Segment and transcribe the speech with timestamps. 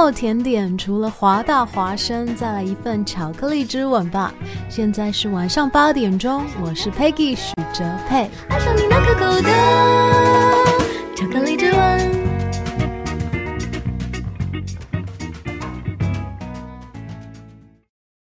[0.00, 4.32] 后甜点，除了华大华生，再来一份巧克力之吻吧。
[4.70, 8.30] 现在是晚上八点钟，我是 Peggy 许哲佩。
[8.48, 9.50] 爱上你那可口的
[11.16, 12.28] 巧克力之吻。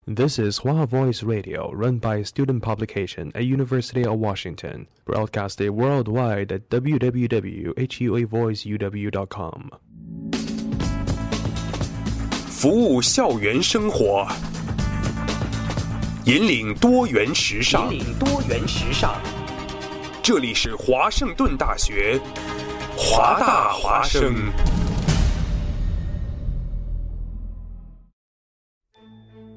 [0.07, 5.71] This is Hua Voice Radio, run by a student publication at University of Washington, broadcasted
[5.71, 9.71] worldwide at www.huavoiceuw.com.
[12.65, 14.27] 服务校园生活，
[16.25, 17.93] 引领多元时尚。
[17.93, 19.21] 引领多元时尚。
[20.23, 22.19] 这里是华盛顿大学，
[22.97, 24.35] 华大华生。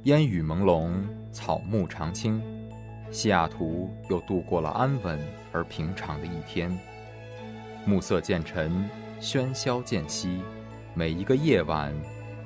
[0.04, 0.92] 烟雨朦胧，
[1.32, 2.44] 草木常青，
[3.10, 5.18] 西雅图又度过了安稳
[5.54, 6.78] 而平常的一天。
[7.86, 8.70] 暮色渐沉，
[9.22, 10.42] 喧嚣渐息，
[10.94, 11.96] 每一个夜晚，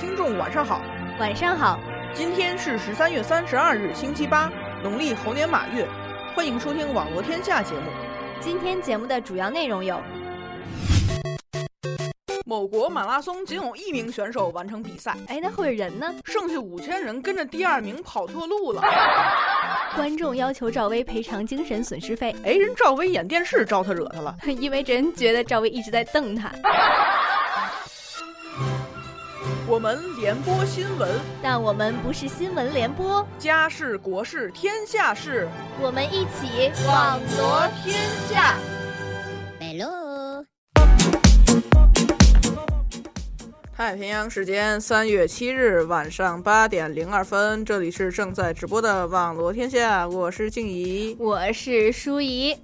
[0.00, 0.80] 听众，晚上好。
[1.18, 1.78] 晚上好。
[2.14, 4.50] 今天是十三月三十二日，星期八，
[4.82, 5.86] 农历猴年马月。
[6.34, 7.82] 欢迎收听《网络天下》节目。
[8.40, 10.00] 今天节目的主要内容有：
[12.46, 16.14] 某国马拉松仅有一名选手完成比赛，哎，那会人呢？
[16.24, 18.82] 剩下五千人跟着第二名跑错路了。
[19.94, 26.50] 观众要求赵薇赔偿精神损失费，哎，人赵薇演电视招他惹他了， 因为人觉得赵薇一直在瞪他。
[29.70, 31.08] 我们联播新闻，
[31.40, 33.24] 但我们不是新闻联播。
[33.38, 35.48] 家事国事天下事，
[35.80, 37.96] 我们一起网罗天
[38.28, 38.58] 下。
[39.60, 40.44] Hello。
[43.72, 52.56] 太平洋时间三月七日晚上八点零二分，这里是正在直播的网罗天下，我是静怡，我是舒怡。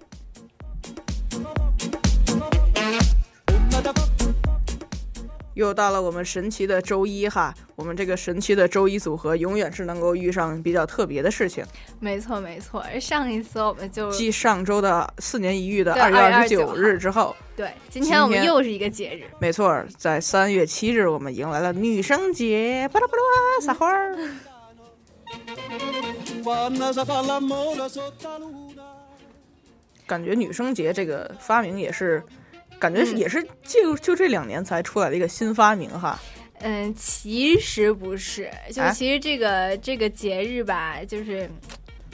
[5.57, 11.65] 又到了我们神奇的周一哈，我们这个神奇的周一组合永远是能够遇上比较特别的事情。
[11.99, 19.25] 没错没错，上一次我们就继上周的四年一遇的二月二十九日之后，对，今天我们又是一个节日。
[19.41, 24.15] 没错，在三月七日我们迎来了女生节，巴拉巴拉撒花儿。
[30.07, 32.23] 感觉女生节这个发明也是。
[32.79, 36.19] 感觉也是就就这两年才出来的一个新发明哈。
[36.61, 41.49] 嗯，其实不是，就其实这个这个节日吧，就是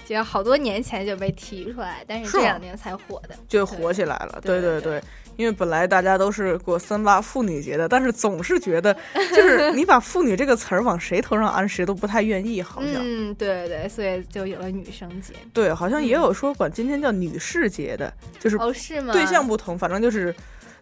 [0.05, 4.41] 就好多年前就被提出来，但是这两年才火的，就火起来了。
[4.43, 5.01] 对对对，
[5.43, 8.95] 因为本来大家都是过三八妇女节的，但是总是觉得
[9.35, 12.95] 就是 你把妇女这个词儿往谁头上安，谁都不太愿意，好像。
[12.99, 15.35] 嗯，对对，所以就有了女生节。
[15.53, 19.13] 对，好像也有说管今天叫女士节的，就是哦是吗？
[19.13, 20.33] 对象不同，反正就是。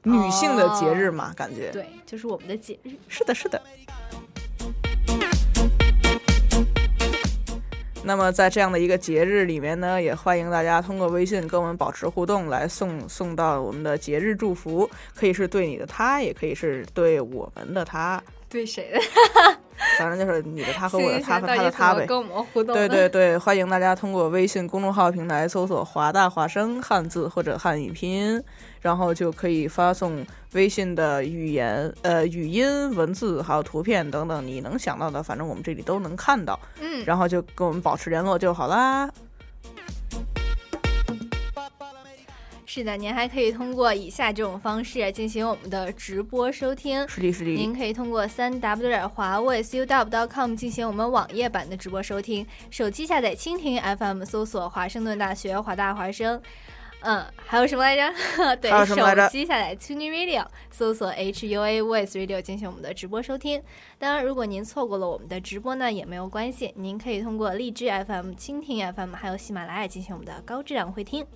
[0.02, 2.90] 女性的节日嘛，感觉对，就是我们的节日。
[3.06, 3.60] 是的，是的。
[8.10, 18.20] 那么在这样的一个节日里面呢，也欢迎大家通过微信跟我们保持互动，来送送到我们的节日祝福，可以是对你的他，也可以是对我们的他。
[18.48, 19.00] 对谁的？
[19.98, 22.06] 反正就是你的他和我的他和他的他呗。
[22.06, 22.74] 跟我们互动。
[22.74, 28.42] 对对对，欢迎大家通过微信公众号平台搜索“华大华声”汉字或者汉语拼音，
[28.80, 36.58] 然后就可以发送微信的语言、呃语音、文字还有图片等等你能想到的，反正我们这里都能看到。
[36.80, 37.04] 嗯。
[37.04, 39.10] 然后就跟我们保持联络就好啦。
[42.72, 47.00] 是的，您还可以通过以下这种方式进行我们的直播收听。
[47.08, 47.50] 是的，是的。
[47.50, 52.46] 您可以通过三 w 点华为 c u w com 进行我们网页版的直播收听。
[52.70, 56.40] 手机下载蜻蜓 FM，搜索华盛顿大学华大华生。
[57.00, 58.14] 嗯，还有什么来着？
[58.62, 58.94] 对，手
[59.28, 63.60] 机下载 Tuning Radio，搜索 HUA Voice Radio 进行我们的直播收听。
[63.98, 71.26] 当然，如果您错过了我们的直播呢，也没有关系，您可以通过荔枝 FM、蜻蜓 FM 还有喜马拉雅进行我们的高质量会听。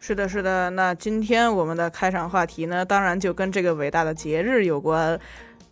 [0.00, 0.68] 是的，是的。
[0.70, 5.18] 那今天我们的开场话题呢，当然就跟这个伟大的节日有关。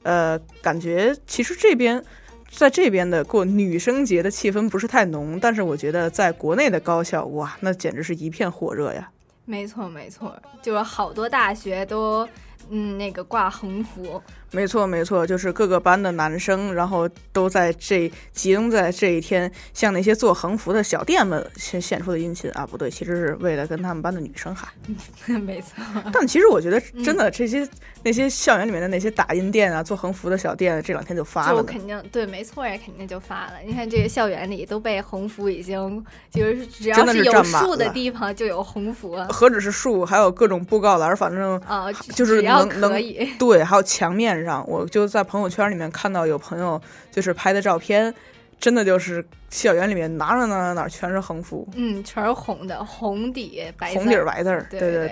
[0.03, 2.03] 呃，感觉其实这边
[2.50, 9.11] 在这边的过女生节的气氛不是太浓，但是我觉得在国内的高校，哇，那简直是一片火热呀。
[9.44, 12.27] 没错没错，就是好多大学都
[12.71, 14.23] 嗯那个挂横幅。
[14.52, 22.67] 没错，没错，就是各个班的男生，然后都在这集中在这一天，向那些做横幅的小店们献献出的殷勤啊！
[22.67, 24.69] 不对，其实是为了跟他们班的女生喊。
[25.41, 25.70] 没错，
[26.12, 27.69] 但其实我觉得，真的这些
[28.02, 31.58] 那些校园里面的那些打印店啊，做横幅的小店，这两天就发了。
[31.58, 33.53] 就肯定对，没错呀，肯定就发了。
[33.64, 42.93] 你看这个校园里都被横幅已经就是只要是有树的地方就有横幅，何止是树，还有各种布告栏，反正啊，就是能能
[43.38, 44.39] 对，还有墙面。
[44.44, 48.12] 上，我就在朋友圈里面看到有朋友就是拍的照片，
[48.58, 55.08] 真的就是校园里面哪哪哪哪哪全是横幅，嗯，全是红的，红底白红底白字儿，对对对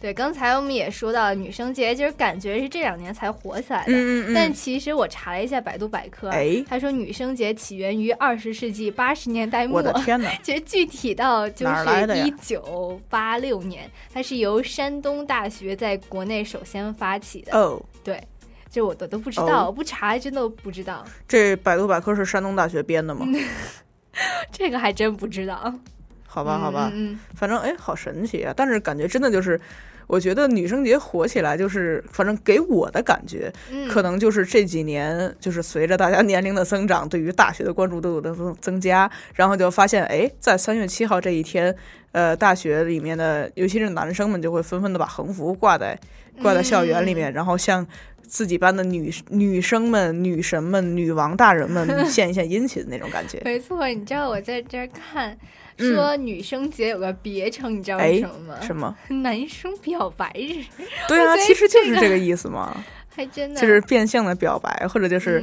[0.00, 0.14] 对。
[0.14, 4.34] 刚才我们也说到女生节，就是感觉是这两年才火起来的，嗯嗯。
[4.34, 10.30] 但其实我查了一下百度百科，哎，他说女生节起源于二十世纪八十年代末，我的天哪！
[10.40, 18.22] 其实具体到就是一九八六年，它是由山东大学在国内首先发起的，哦，对。
[18.70, 21.04] 这我都都不知道，不查真的不知道。
[21.26, 23.26] 这百度百科是山东大学编的吗？
[24.50, 25.72] 这个还真不知道。
[26.26, 28.52] 好吧，好吧，嗯，反正哎，好神奇啊！
[28.56, 29.58] 但是感觉真的就是，
[30.08, 33.52] 我觉得女生节火起来，就是反正给我的感觉，
[33.88, 41.72] 可能就是这几年，就是随着大家年龄的增长，对于大学的关注度的增增加，然后就发现，哎，在三月七号这一天，
[42.10, 45.96] 呃，大学里面的，尤其是男生们，就会纷纷的把横幅挂在
[46.42, 47.86] 挂在校园里面，然后像。
[48.30, 53.40] 自己班的女女生们、女神们、女王大人们 献一献殷勤的那种感觉。
[53.42, 55.34] 没错，你知道我在这儿看，
[55.78, 58.56] 说女生节有个别称，你知道是什么吗？
[58.60, 58.96] 什么？
[59.22, 60.64] 男生表白日。
[61.06, 62.76] 对啊，其实就是这个意思嘛。
[63.08, 63.60] 还真的。
[63.60, 65.42] 就是变相的表白，或者就是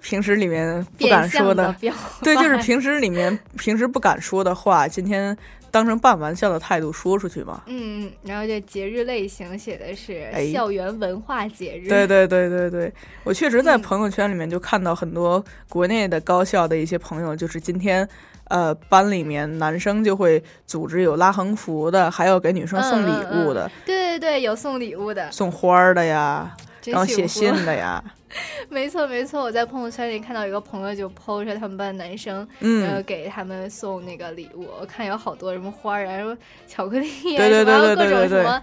[0.00, 1.74] 平时里面不敢说的。
[2.22, 5.36] 对，就是平时里面平时不敢说的话，今天。
[5.70, 7.64] 当成半玩笑的态度说出去嘛？
[7.66, 11.88] 嗯，然后这节日类型写的是校园文化节日。
[11.88, 12.92] 对对对对对，
[13.24, 18.08] 我确实在朋友圈里面就看到很多国内的高校的一些朋友，就是今天，
[18.48, 23.70] 呃，班里面男生就会组织有拉横幅的，还有给女生送礼物的。
[23.84, 26.54] 对对对，有送礼物的，送花儿的呀，
[26.84, 28.02] 然后写信的呀。
[28.68, 36.36] 没错没错，我在朋友圈里看到一个朋友就 po 出他们班男生，嗯，给他们送那个礼物，我看有好多什么花儿啊，什么
[36.66, 38.62] 巧克力啊，对对对各种什么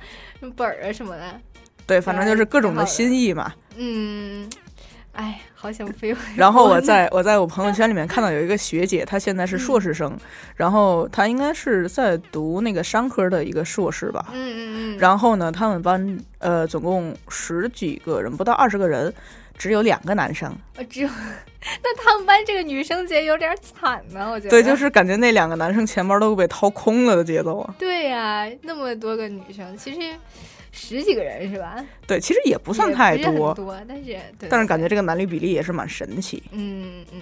[0.57, 1.23] 本儿啊什么的，
[1.87, 3.53] 对，反正就是各种的心意嘛。
[3.77, 4.49] 嗯，
[5.13, 6.19] 哎，好想飞回。
[6.35, 10.17] 然后我在我在我朋友圈里面看到有一个学姐，她现在是硕士生，
[10.55, 14.27] 然后她应该是在读那个商科的一个硕士吧。
[14.31, 14.97] 嗯嗯嗯。
[14.97, 19.13] 然后呢，他们班呃总共十几个人，不到二十个人。
[19.57, 20.51] 只有两个男生，
[20.89, 21.09] 只有
[21.83, 24.49] 那他们班这个女生节有点惨呢，我觉得。
[24.49, 27.75] 对，就是感觉那两个男生钱包都被掏空了的节奏啊。
[27.77, 29.99] 对呀，那么多个女生，其实
[30.71, 31.85] 十几个人是吧？
[32.07, 34.17] 对，其实也不算太多，多，但是
[34.49, 36.41] 但是感觉这个男女比例也是蛮神奇。
[36.51, 37.21] 嗯嗯，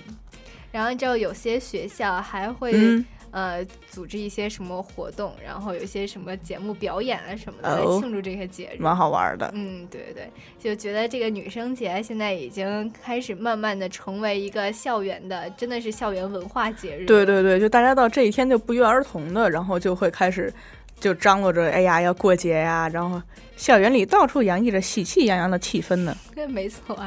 [0.71, 3.03] 然后就有些学校还会。
[3.31, 9.51] 呃，组织一些什么活动，然后有一些什么节目表演啊什么的，来庆祝这些节日，蛮好玩的。
[9.53, 17.05] 嗯，对对对，就觉得这个女生节现在已经开始慢慢的成为一个校园的，真的是校园文化节日。
[17.05, 20.51] 对对对，就大家到这一天就不约而同的，然后就会开始。
[20.99, 23.21] 就张罗着，哎呀，要过节呀，然后
[23.55, 26.15] 校园里到处洋溢着喜气洋洋的气氛呢。
[26.35, 26.97] 对， 没错。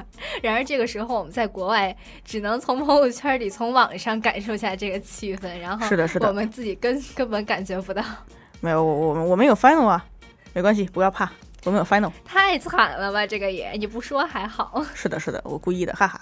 [0.42, 1.94] 然而这个时候，我们在国外
[2.25, 8.02] 只能从朋友圈里、从网上感受下这个气氛，然后是的，是的，我们自己根 根本感觉不到。
[8.61, 10.04] 没有，我我们我们有 final 啊，
[10.54, 11.30] 没关系，不要怕，
[11.64, 12.11] 我们有 final。
[12.25, 14.82] 太惨了吧，这个也你不说还好。
[14.94, 16.20] 是的，是的，我故意的，哈哈。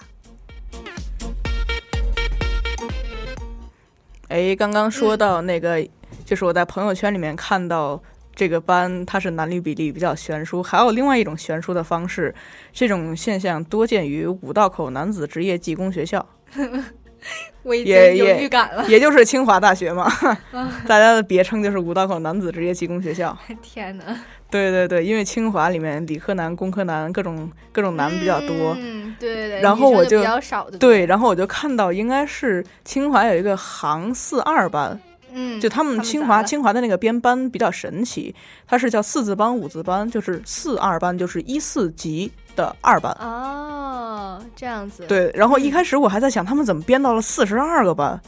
[4.27, 5.87] 哎，刚刚说到那个。
[6.31, 8.01] 就是我在朋友圈里面看到
[8.33, 12.33] 这个班，它是男女比例比较悬殊，还有另外一种悬殊的方式，
[12.71, 16.25] 这种现象多见于五道口男子职业技工学校。
[17.63, 20.09] 我已经有预感了，也就是清华大学嘛，
[20.87, 23.37] 大家的别称就是五道口男子职业技工学校。
[23.61, 24.05] 天哪！
[24.49, 34.97] 对对对，因为清华里面理科男、工科男各种各种男比较多，嗯，对对对，然后我就比较少的，对，然后我就看到应该是清华有一个杭四二班。
[35.33, 38.35] 嗯，就他们清华清华的那个编班比较神奇，
[38.67, 43.11] 它是叫四字班五字班，就是四二班，就是一四级的二班。
[43.19, 45.05] 哦，这样子。
[45.07, 48.19] 对，然后一开始我还在想，他们怎么编到了四十二个班？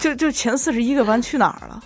[0.00, 1.82] 就就前四十一个班去哪儿了？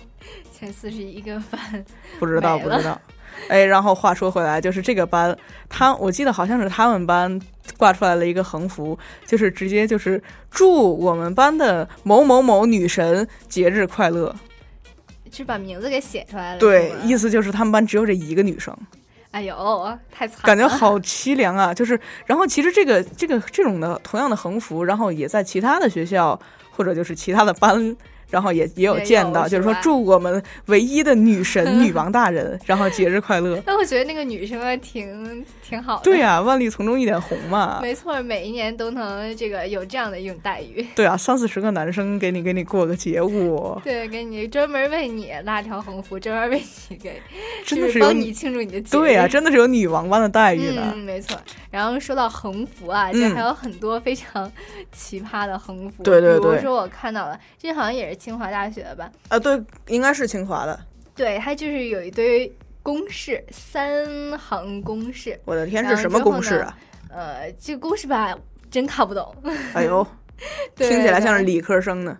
[0.57, 1.85] 前四十一个班
[2.17, 2.99] 不知道不知道。
[3.47, 5.37] 哎，然后话说回来，就是这个班，
[5.69, 7.39] 他我记得好像是他们班
[7.77, 14.35] 挂出来了一个横幅，就是直接就是祝我们班的某某某女神节日快乐。
[15.31, 16.59] 是把名字给写出来了。
[16.59, 18.73] 对意思就是他们班只有这一个女生，
[19.31, 21.73] 哎呦，太惨了，感觉好凄凉啊！
[21.73, 26.39] 就是，然后其实这个这个这种的同样的横幅，然后也在其他的学校
[26.71, 27.95] 或者就是其他的班。
[28.35, 33.57] 然后也也有见到，就是说祝我们唯一的女神 女王大人，然后节日快乐。
[33.65, 36.01] 那我觉得那个女生还挺挺好的。
[36.03, 37.79] 对呀、万绿丛中一点红嘛。
[37.83, 40.85] 没错，每一年都能这个有这样的一种待遇。
[40.95, 47.21] 对啊，三四十个男生给你给你过个节舞， 对，给你专门为你拉条横幅，专门为你给，
[47.65, 49.01] 真的有是帮你庆祝你的节日。
[49.01, 50.91] 对呀、真的是有女王般的待遇呢。
[50.93, 51.37] 嗯，没错。
[51.71, 54.51] 然后说到横幅啊，这嗯还有很多非常
[54.91, 56.03] 奇葩的横幅。
[56.03, 59.09] 对对对比如说我看到了，这好像也是清华大学的吧？
[59.29, 60.79] 啊，对，应该是清华的。
[61.15, 62.51] 对，它就是有一堆
[62.85, 65.39] 公式，三行公式。
[65.43, 66.77] 我的天，是什么公式啊？
[67.09, 68.37] 呃，这个公式吧，
[68.69, 69.35] 真看不懂。
[69.73, 70.05] 哎呦，
[70.77, 72.15] 听起来像是理科生呢。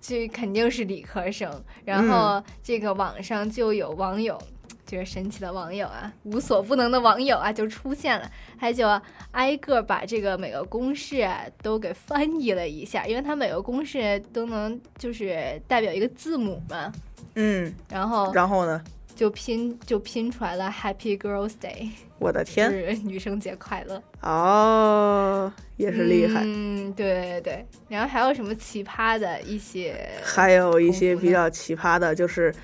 [0.00, 1.50] 这肯定是理科生。
[1.84, 4.40] 然嗯后这个网上就有网友，
[4.86, 8.88] 就是神奇的网友啊，无所不能的网友啊，就出现了，他就
[9.32, 16.90] 挨个把这个每个公式啊都给翻译了一下，因为它每个公式都能就是代表一个字母嘛，
[17.34, 18.82] 嗯，然后然后呢？
[19.16, 21.88] 就拼就拼出来了 Happy Girls Day，
[22.20, 24.00] 我的天，是女生节快乐。
[24.20, 26.42] 哦，也是厉害。
[26.44, 27.66] 嗯，对对对。
[27.88, 30.08] 然后还有什么奇葩的一些？
[30.22, 32.54] 还有一些比较奇葩的，就是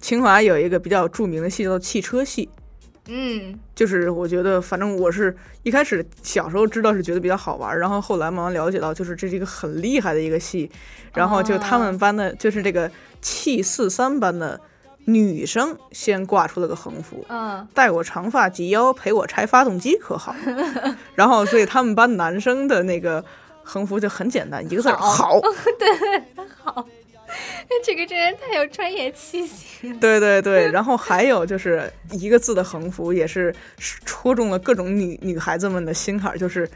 [0.00, 2.48] 清华有一个比较著名的系叫做汽车系。
[3.10, 10.70] 嗯，就是我觉得，反正我是一开始小时候知道是觉得比较好玩，然后后来慢慢了解到，就是这是一个很厉害的一个系。
[11.14, 12.90] 然后就他们班的，就是这个
[13.22, 14.60] 汽四三班的
[15.08, 20.36] 女生先挂出了个横幅，嗯，带我长发及腰，陪我拆发动机可好？
[21.16, 23.24] 然后所以他们班男生的那个
[23.62, 25.40] 横幅就很简单，一个字儿好好。
[26.62, 26.86] 好，
[27.82, 29.96] 这个真是太有专业气息了。
[29.98, 36.70] 对对对， 然后还有就是一个字的横幅，也是戳中了各种女女孩子们的心坎儿，就是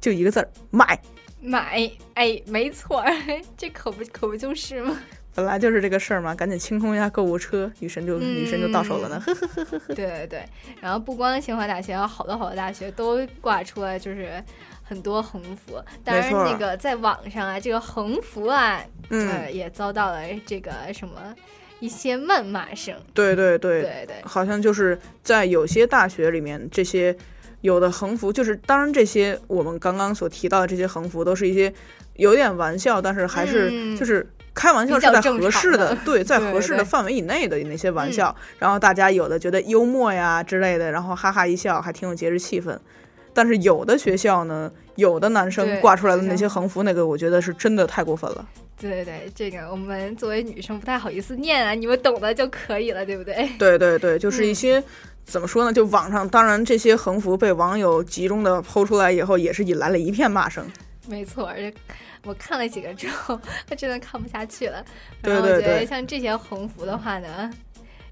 [0.00, 1.00] 就一个字儿买。
[1.40, 3.12] 买，哎，没错儿，
[3.56, 4.98] 这可不可不就是吗？
[5.38, 9.22] 本来就是这个事儿嘛，赶紧清空一下购物车，女神就、嗯女神就到手了呢。
[9.24, 9.94] 呵呵呵呵呵。
[9.94, 10.44] 对对对，
[10.80, 14.42] 然后不光清华大学，好多好多大学都挂出了就是
[14.82, 15.80] 很多横幅。
[16.02, 21.32] 当然，那个在网上啊，这个横幅啊，嗯呃，也遭到了这个什么
[21.78, 22.96] 一些谩骂声。
[23.14, 27.16] 对对对，对对，好像就是在有些大学里面，这些
[27.60, 31.72] 有的横幅，就是当然这些我们刚刚所提到的这些横幅，都是一些
[32.14, 34.28] 有点玩笑，但是还是嗯就是。
[34.58, 42.76] 开玩笑是在 合适的对，在合适的范围以内的那些玩笑，然后大家有的觉得幽默呀之类的，然后哈哈一笑，还挺有节日气氛。
[43.32, 48.44] 但是有的学校呢，有的男生挂出来的那些横幅，那个我觉得是真的太过分了。
[48.80, 53.48] 对对对，这个我们作为女生不太好意思念啊，你们懂的就可以了，对不对？
[53.58, 54.82] 对对对，就是一嗯些、
[55.24, 55.72] 怎么说呢？
[55.72, 60.64] 就网上，当然这些横幅被网友集中的抛出来以后，也是引来了一片骂声。
[61.08, 61.72] 没错，而且
[62.24, 64.84] 我看了几个之后，我 真的看不下去了。
[65.22, 67.50] 对然后我觉得对对像这些横幅的话呢，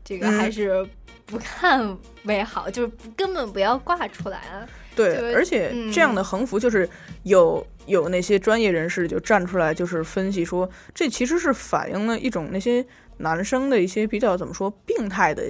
[0.04, 0.86] 这个嗯还是
[1.26, 4.66] 不看为好，就是根本不要挂出来啊。
[4.94, 6.88] 对就，而且嗯这样的横幅就是
[7.24, 12.82] 有有那些专业人士就站出来，就是分析说，这其实是反映了一种那些
[13.18, 15.44] 男生的一些比较怎么说病态的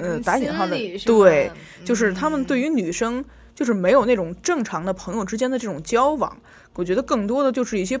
[0.00, 1.50] 呃打引号的对，
[1.84, 3.24] 就是他们对嗯于女生
[3.56, 6.40] 就是没有那种正常的朋友之间的这种交往，
[6.74, 7.98] 我觉得更多的就是一些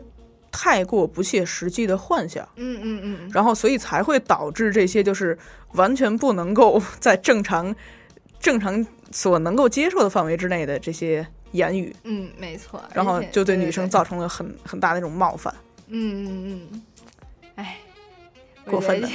[0.50, 2.46] 太过不切实际的幻想。
[2.56, 5.36] 嗯嗯嗯嗯，然后所以才会导致这些就是
[5.74, 7.74] 完全不能够 在正常
[8.40, 12.82] 正常所能够接受的范围之内的这些言语，嗯，没错。
[12.94, 15.54] 然后就对对女生造成了很很大的那种冒犯。
[15.88, 16.82] 嗯嗯嗯，
[17.56, 17.78] 哎，
[18.64, 19.02] 过分。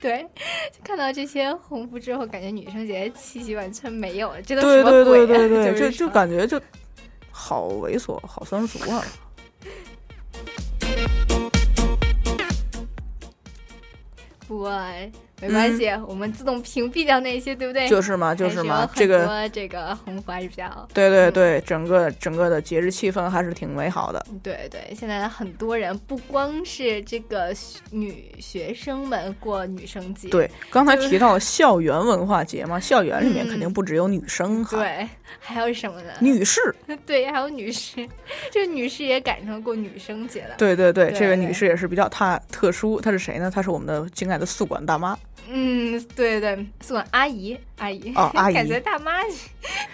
[0.00, 0.26] 对，
[0.72, 5.38] 就看到这些横幅之后，感觉女生节气息完全没有了，这都什么对对鬼啊？
[5.38, 6.60] 对对对，就就感觉就
[7.32, 9.02] 好猥琐，好酸俗啊！
[14.46, 14.70] 不过
[15.42, 17.88] 没关系，我们自动屏蔽掉那些，对不对？
[17.88, 20.88] 嗯就是嘛，就是嘛，这个这个横幅还是比较好。
[20.94, 24.24] 对对嗯对，整个整个的节日气氛还是挺美好的。
[24.42, 27.52] 对对，现在很多人不光是这个
[27.90, 35.08] 女学生们过女生节，对，刚才提到校园文化节嘛，校园里面嗯肯定不只有女生哈，对，
[35.40, 36.12] 还有什么呢？
[36.20, 36.60] 女士，
[37.04, 38.08] 对，还有女士，
[38.52, 40.54] 这个女士也赶上过女生节了。
[40.56, 43.50] 对对对，这个女士也是比较特特殊，她是谁呢？
[43.50, 45.18] 她是我们的敬爱的宿管大妈。
[45.48, 49.12] 嗯，对对，算阿姨，阿姨，哦阿姨感觉大妈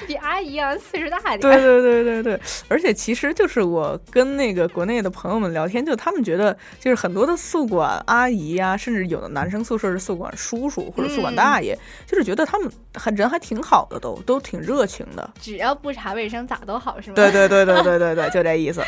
[0.06, 1.40] 比阿姨要 岁数大点。
[1.40, 11.76] 对对对对对，而且其实就是我跟那个国内的朋友们聊天，就他们觉得就是很多的宿管阿姨呀、甚至有的男生宿舍是宿管叔叔或者宿管大爷，
[12.06, 15.30] 就是觉得他们还人还挺好的都，都挺热情的。
[15.40, 17.14] 只要不查卫生，咋都好，是吗？
[17.16, 18.82] 对对对对对对对，就这意思。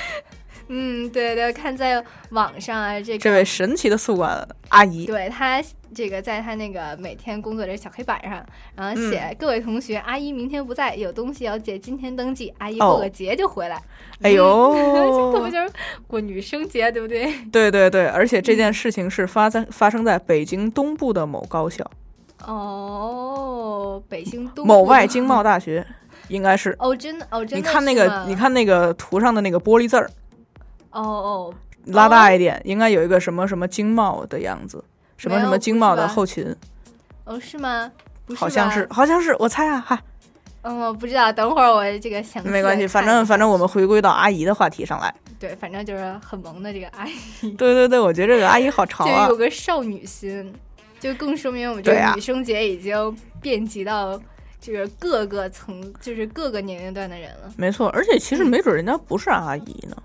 [0.72, 5.60] 嗯，对对，看在网上啊，这个这位神奇的宿管阿姨，对她
[5.92, 8.46] 这个在她那个每天工作的小黑板上，
[8.76, 9.36] 然后写、嗯。
[9.36, 12.90] 各位同学，阿姨明天不在，有东西要借，今天登记，阿姨哦。
[12.90, 13.74] 过个节就回来。
[14.22, 14.70] 哎这呦。
[15.34, 15.68] 可不就是
[16.06, 17.26] 过女生节，对不对？
[17.50, 21.84] 对对对，而且这件事情是发在 发生在北京东部的某高校，
[22.46, 25.84] 哦，北京东某外经贸大学，
[26.28, 26.76] 应该是。
[26.78, 30.08] 哦，真的哦，真的你看那个，你看那个图上的那个玻璃字儿，
[30.90, 31.54] 哦哦，
[31.86, 34.84] 拉大一点，应该有一个什么什么经贸的样子，
[35.16, 36.54] 什么什么经贸的后勤，
[37.24, 37.90] 哦是吗？
[38.26, 40.00] 不是好像是，好像是，我猜啊，哈，
[40.62, 45.12] 嗯，我不知道，等会儿我这个想没关系，反正反正我们回归到阿姨的话题上来。
[45.38, 49.26] 对，反正就是很萌的这个阿姨， 对对对，我觉得这个阿姨好潮啊。
[49.26, 50.52] 就有，个少女心，
[51.00, 54.20] 就更说明我们这个女生节已经遍及到
[54.60, 57.50] 这个各个层，就是各个年龄段的人了。
[57.56, 58.48] 没错，而且其实嗯。
[58.48, 59.96] 没准人家不是阿姨呢。
[59.96, 60.02] 嗯，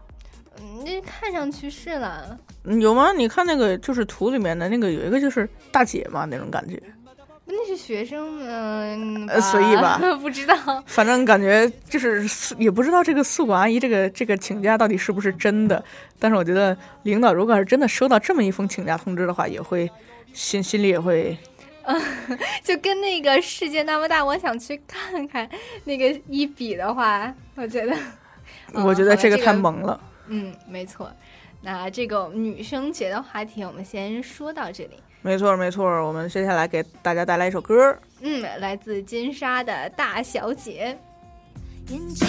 [0.86, 3.12] 这看上去是了，嗯有吗？
[3.12, 6.82] 你看那个就是图里面的那个有一个就是大姐嘛那种感觉，
[7.46, 10.56] 那是学生，嗯、呃随意吧 不知道。
[10.86, 15.84] 反正感觉就是也不知道这个宿管阿姨这个这个请假到底是不是真的，
[16.20, 19.90] 但是我觉得领导如果是真的收到这么一封请假通知的话，也会
[20.34, 21.38] 心心里也会
[22.64, 25.48] 就跟那个世界那么大，我想去看看
[25.84, 27.96] 那个一比的话，我觉得，
[28.74, 30.00] 嗯我觉得这个太萌了。
[30.28, 31.12] 嗯，没错。
[31.62, 35.00] 那这个女生节的话题，我们先说到这里。
[35.22, 40.98] 没错没错，我们接下来给大家带来一首歌，嗯，来自金沙的大小姐。
[41.88, 42.28] 眼睛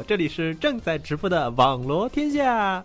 [0.00, 2.84] 这里是正在直播的网罗天下。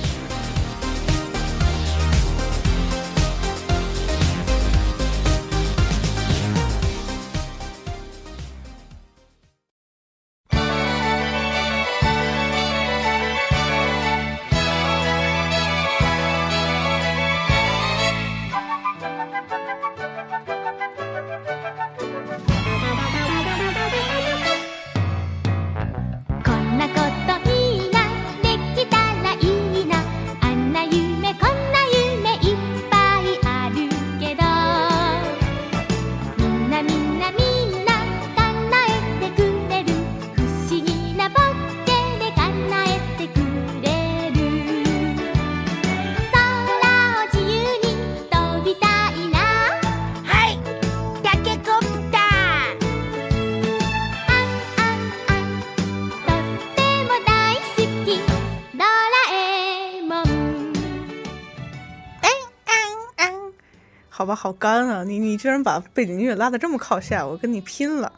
[64.41, 65.03] 好干啊！
[65.03, 68.11] 你你居然把背景音乐拉的这么靠下，我跟你拼了！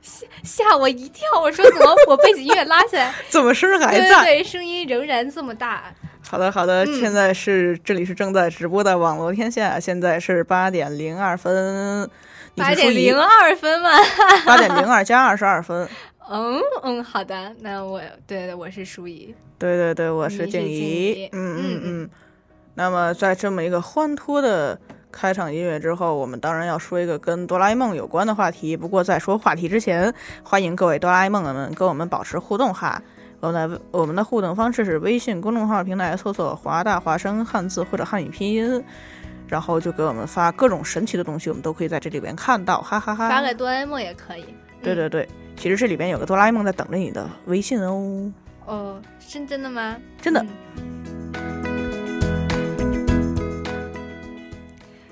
[0.00, 1.22] 吓吓我一跳！
[1.42, 4.24] 我说怎么 我背景音乐拉起来， 怎么声还对在？
[4.24, 5.92] 对对，声音仍然这么大。
[6.26, 12.08] 好的，好的，嗯现在是这里是正在直播的网络天下，现在是八点零二分，
[12.54, 13.90] 你八点零二分嘛？
[14.46, 15.86] 八点零二加二十二分。
[16.30, 19.34] 嗯嗯，好的，那我对对，我是舒怡。
[19.58, 22.10] 对对对，我是静怡嗯嗯嗯。
[22.74, 24.78] 那么在这么一个欢脱的
[25.16, 28.76] 开场音乐之后，我们当然要说一个跟哆啦 A 梦有关的话题。
[28.76, 33.00] 不过在说话题之前，欢迎各位哆啦 A 梦们跟我们保持互动哈。
[33.40, 38.84] 我们的我们的互动方式是微信公众号平台搜索“华大华生”汉字或者汉语拼音，
[39.48, 44.44] 然后就给我们发各种神奇的东西，我们都可以在这里边看到，哈哈哈发给哆啦 A 梦也可以。
[44.82, 45.26] 对对对，
[45.56, 48.32] 其实这里边有个哆啦 A 梦在等着你的微信哦。
[48.66, 49.96] 哦，是真的吗？
[50.20, 50.44] 真的。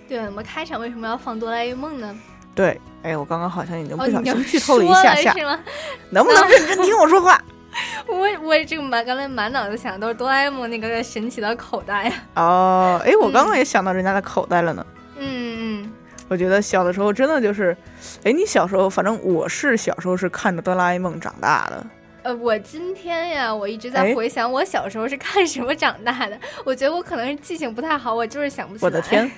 [0.08, 2.16] 对，我们开场为什么要放哆啦 A 梦呢？
[2.54, 5.58] 对，哎，我刚刚好像已经哦，不小心剧透了一说下下，是吗？
[6.10, 7.42] 能不能认真听我说话？
[8.06, 12.12] 我我这个满刚才满脑子想的都是哆啦 A 梦那个神奇的口袋呀。
[12.36, 14.86] 哦，哎，我刚刚也想到人家的口袋了呢。
[15.16, 15.92] 嗯嗯，
[16.28, 17.76] 我觉得小的时候真的就是，
[18.22, 21.84] 哎，你小时候，反正我是小时候是看着哆啦 A 梦长大的。
[22.24, 26.38] 呃，我今天呀，我一直在哎回想我小时候是看什么长大的。
[26.64, 28.86] 我觉得我可能是记性不太好，我就是想不起来。
[28.88, 29.30] 我的天！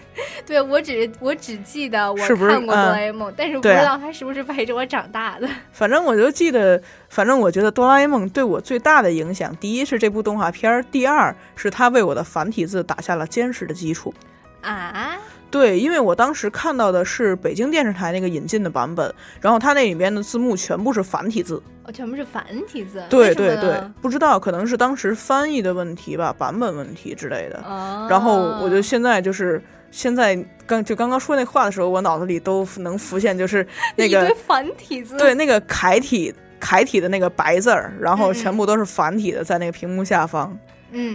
[0.47, 5.49] 对我只我只记得我看过哆啦嗯 A 梦，但是不知道它是不是陪着我长大的。
[5.73, 14.15] 反正我就记得，反正我觉得哆啦 A 梦对我最大的影响，第一是这部动画片儿，第二是它为我的繁体字打下了坚实的基础。
[14.63, 15.19] 啊，
[15.51, 21.63] 对，因为我当时看到的是北京电视台那个引进的版本，然后它那里边的字幕全部是繁体字。
[21.85, 23.01] 哦全部是繁体字。
[23.09, 27.63] 对对对，不知道可能是当时翻译的问题吧，版本问题之类的。
[27.65, 35.17] 哦然后我就现在就是现在刚就刚刚说那话的时候，我脑子里都能浮现就是 那个繁体字。
[35.17, 40.51] 对那个楷体楷体的那个白字儿，然后全部都是繁体的在那个屏幕下方。
[40.53, 40.59] 嗯，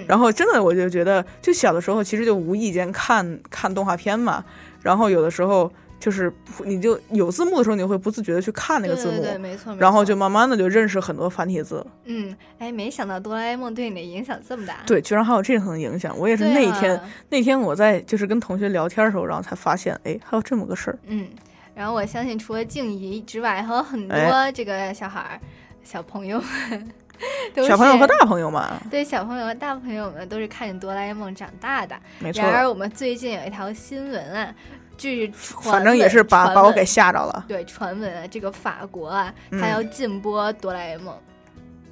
[0.08, 4.44] 然后真的我就觉得，就小的时候其实就无意间看看动画片嘛，
[4.82, 5.72] 然后有的时候。
[6.02, 6.34] 就是
[6.66, 11.86] 你就有字幕的时候，你会不自觉的去看那个字幕，对对对没错没然后就慢慢的就认识很多繁体字。
[12.06, 14.78] 嗯，哎，没想到哆啦 A 梦对你的影响这么大。
[14.88, 16.18] 对，居然还有这层影响。
[16.18, 20.98] 我也是那一天，啊那天我在就是跟同学聊天的时候，然后才发现，哎，还有这么个事儿。
[21.06, 21.28] 嗯，
[21.76, 25.40] 然后我相信除了静怡之外，还有很多哎这个小孩儿、
[25.84, 26.42] 小朋友
[26.72, 27.01] 们，都
[27.68, 31.96] 小朋友和大朋友们，对小朋友和大朋友们都是看着哆啦 A 梦长大的。
[32.20, 34.54] 没错然而我们最近有一条新闻啊，
[34.98, 37.46] 就是传反正也是把把我给吓着了。
[37.48, 41.16] 对，传闻啊，这个法国啊，嗯它要禁播哆啦 A 梦，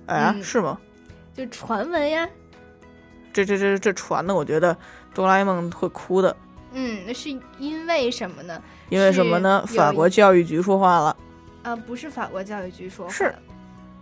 [0.08, 0.78] 哎呀，嗯是吗？
[1.34, 2.28] 就传闻呀。
[3.32, 4.76] 这这这这传的，我觉得
[5.14, 6.36] 哆啦 A 梦会哭的，
[6.74, 8.62] 嗯，那是因为什么呢？
[8.90, 9.64] 因为什么呢？
[9.68, 11.16] 法国教育局说话了。
[11.62, 13.36] 啊，不是法国教育局说话是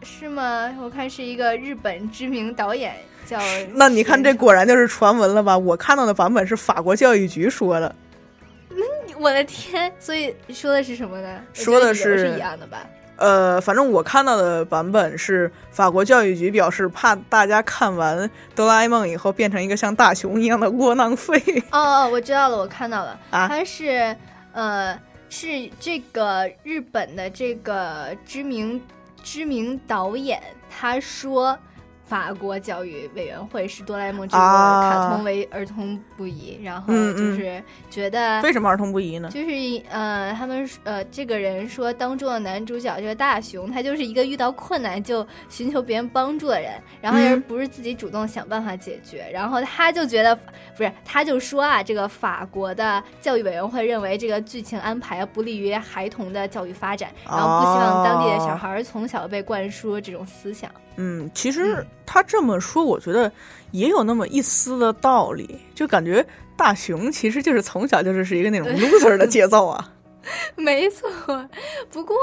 [0.03, 0.73] 是吗？
[0.81, 3.39] 我看是一个日本知名导演叫。
[3.73, 5.57] 那你看这果然就是传闻了吧？
[5.57, 7.93] 我看到的版本是法国教育局说的。
[8.69, 11.41] 那我的天，所以说的是什么呢？
[11.53, 12.85] 说的是是一样的吧？
[13.17, 21.41] 呃，反正我看到的版本是法国教育局表示，怕大家看完哆啦 A 梦以后变成一个像大雄一样的窝囊废。
[21.71, 24.15] 哦哦，我知道了，我看到了，啊，他是
[24.53, 24.95] 呃
[25.29, 28.79] 是这个日本的这个知名
[29.29, 31.59] 知名导演，他说。
[32.07, 39.29] 法国教育委员会视哆啦 A 梦这个卡通为儿童不宜，然后就是觉得为什么儿童不宜呢？
[39.29, 39.49] 就是
[39.89, 49.29] 呃，他们呃，这个人说当中的男主角这个大雄，他就是一个遇到困难就寻求别人帮助的人，然后也不是自己主动想办法解决。
[49.33, 60.71] 然后他就觉得不是，他就说啊，这个法国的教育委员会认为这个剧情安排不利于孩童的教育发展，然后不希望当地的小孩从小被灌输这种思想。
[60.99, 63.31] 嗯，其实他这么说，我觉得
[63.71, 69.93] 也有那么一丝的道理，就感觉大雄其实就是从小就是是一个那种 loser 的节奏啊。
[70.55, 71.09] 没错，
[71.89, 72.15] 不过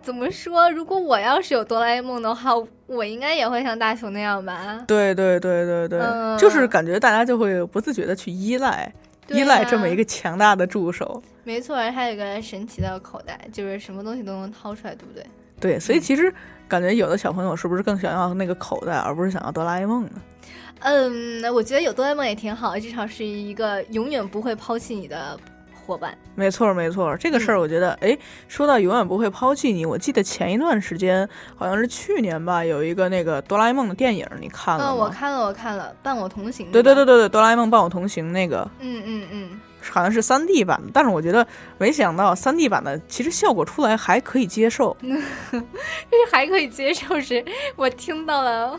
[0.00, 2.50] 怎么说，如果我要是有哆啦 A 梦的话，
[2.86, 4.84] 我应该也会像大雄那样吧？
[4.86, 6.00] 对对对对对，
[6.38, 8.92] 就是感觉大家就会不自觉的去依赖
[9.28, 11.22] 依赖这么一个强大的助手。
[11.44, 15.24] 没错，还有一个神奇的口袋，就是什么东西都能掏出来，对不对？
[15.60, 16.32] 对，所以其实。
[16.72, 20.12] 感觉有的小朋友是不是更想要那个口袋，而不是想要哆啦 A 梦呢？
[20.80, 25.38] 嗯，我觉得有哆啦 A 梦也挺好，至少是一个永远不会抛弃你的
[25.84, 26.16] 伙伴。
[26.34, 28.16] 没错，没错，这个事儿我觉得，哎，
[28.48, 34.94] 说到永远不会抛弃你，我记得前一段时间好像是去年吧，有一个那个哆啦 A 梦的电影，你看了吗？
[34.94, 36.72] 我看了，我看了，伴我同行。
[36.72, 38.66] 对对对对对，哆啦 A 梦伴我同行那个。
[38.80, 39.60] 嗯嗯嗯。
[39.90, 41.46] 好像是三 D 版的，但是我觉得
[41.78, 45.08] 没想到三 D 版的其实效果出来还可以接受，就
[45.58, 47.44] 是还可以接受是，
[47.76, 48.78] 我听到了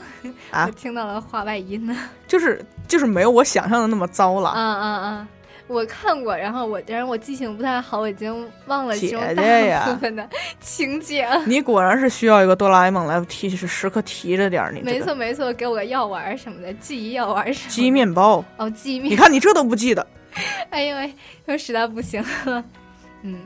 [0.51, 5.27] 啊，我听到了话外音呢，就是就是没有我想象的那么糟了，嗯嗯嗯，
[5.67, 10.27] 我看过，然后我但是我记性不太好，我已经忘了其中大部分的
[10.59, 11.27] 情节。
[11.45, 14.81] 你果然是需要一个哆啦 A 梦来提，是时刻提着点儿你。
[14.81, 17.69] 没错没错，给我个药丸什么的，记忆药丸什么。
[17.69, 19.11] 记忆面包哦，记忆面。
[19.11, 20.05] 你看你这都不记得。
[20.69, 21.13] 哎呦喂，
[21.45, 22.63] 又实在不行了，
[23.23, 23.39] 嗯，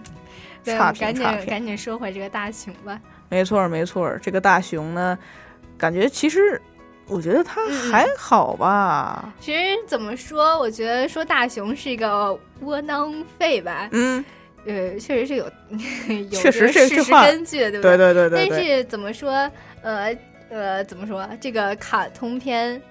[0.64, 3.00] 对，赶紧赶紧说回这个大熊吧。
[3.30, 5.18] 没错没错，这个大熊呢，
[5.78, 6.62] 感觉其实
[7.08, 9.34] 我觉得他还好吧。
[9.40, 13.90] 其实怎么说，我觉得说大熊是一个窝囊废吧。
[13.92, 14.24] 嗯，
[14.66, 15.46] 呃，确实是有
[16.32, 18.50] 有确实事实根据的，对对对对对。
[18.50, 19.32] 但是怎么说，
[19.82, 20.18] 呃
[20.50, 22.82] 呃，怎么说这个卡通片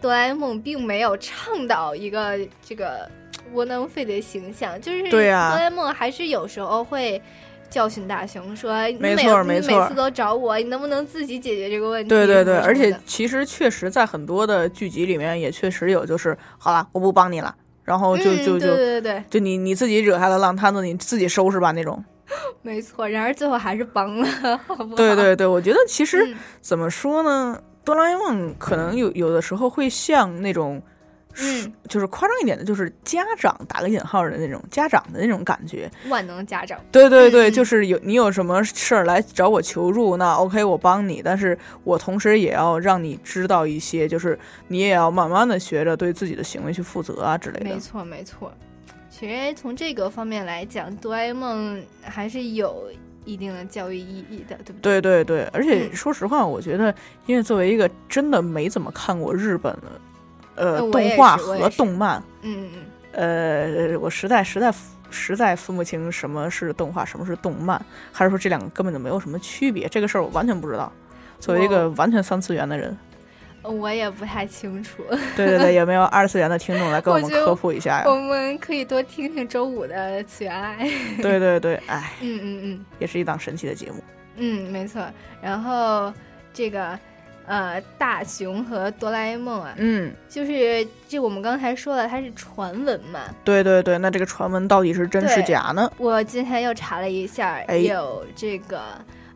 [0.00, 3.10] 哆啦 A 梦并没有倡导一个这个。
[3.52, 7.20] 窝囊废的形象，就是哆啦 A 梦还是有时候会
[7.68, 22.02] 教训大雄说：“没错没错，每次都找我，你能不能自己解决这个问题？”对对对，而且其实确实在很多的剧集里面也确实有，就是好了，我不帮你了，然后就就就对对对，就你你自己惹下的烂摊子，你自己收拾吧那种。
[22.62, 24.94] 没错，然而最后还是帮了，好不好？
[24.94, 30.76] 对对对，我觉得其实怎么说呢，哆啦 A 梦可能有有的时候会像那种。
[30.76, 30.92] 嗯，
[31.88, 36.80] 就是夸张一点的，就是家长打个引号的那种家长的那种感觉，万能家长。
[36.90, 47.66] 对对对，就是有你有什么事儿来找我求助，那 OK 我帮你，但是我同时也要让你知道一些，就是你也要慢慢的学着对自己的行为去负责啊之类的。
[47.66, 48.52] 没错没错，
[49.10, 52.90] 其实从这个方面来讲，哆啦 A 梦还是有
[53.24, 55.00] 一定的教育意义的，对不对？
[55.00, 56.94] 对对对，而且说实话，我觉得，
[57.26, 60.00] 因为作为一个真的没怎么看过日本的。
[60.56, 64.74] 呃，动画和动漫，嗯嗯呃，我实在实在
[65.10, 67.80] 实在分不清什么是动画，什么是动漫，
[68.12, 69.88] 还是说这两个根本就没有什么区别？
[69.88, 70.90] 这个事儿我完全不知道。
[71.38, 72.96] 作为一个完全三次元的人，
[73.62, 75.02] 我也不太清楚。
[75.36, 78.04] 对对对，有没有二次元的听众来给我们科普一下呀？
[78.06, 80.88] 我们可以多听听周五的次元爱。
[81.20, 84.02] 对对对，哎，嗯嗯嗯，也是一档神奇的节目。
[84.36, 85.02] 嗯，没错。
[85.42, 86.12] 然后
[86.52, 86.98] 这个。
[87.46, 93.20] 呃，大雄和哆啦 A 梦啊，嗯，就是这我们刚才说了，它是传闻嘛。
[93.44, 95.90] 对对对，那这个传闻到底是真是假呢？
[95.96, 98.82] 我今天又查了一下，有这个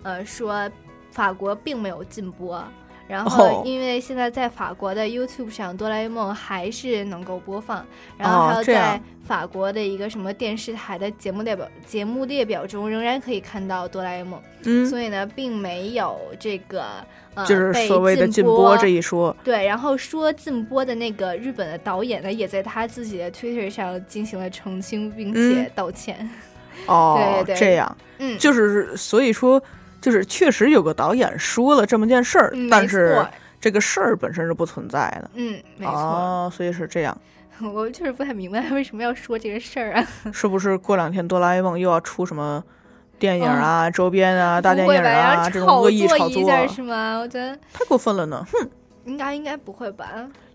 [0.02, 0.68] 呃说
[1.12, 2.62] 法国并没有禁播。
[3.10, 7.84] 然后，因为现在在法国的 YouTube 上，哆啦 A 梦还是能够播放。
[8.16, 14.40] 然后还有在法国的一个什么电视台的节目列表节目列表中，仍然可以看到哆啦 A 梦。
[14.62, 16.84] 嗯，所以呢，并没有这个
[17.34, 19.36] 呃就是所谓的禁播这一说。
[19.42, 26.30] 对，然后说禁播的那个日本的导演呢，也在他自己的 Twitter 上进行了澄清，并且道歉。
[26.86, 29.60] 哦，对对对，这样，嗯，就是所以说。
[30.00, 33.24] 就是确实有个导演说了这么件事儿，嗯但是
[33.60, 35.30] 这个事儿本身是不存在的。
[35.34, 35.94] 嗯，没错。
[35.94, 37.16] 哦，所以是这样，
[37.74, 40.06] 我就是不太明白为什么要说这个事儿啊？
[40.32, 42.62] 是不是过两天哆啦 A 梦又要出什么
[43.18, 45.02] 电影啊、周边啊、大电影？
[45.02, 47.18] 啊这种恶意炒作是吗？
[47.20, 48.46] 我觉得太过分了呢！
[48.50, 48.68] 哼，
[49.04, 50.06] 应该应该不会吧？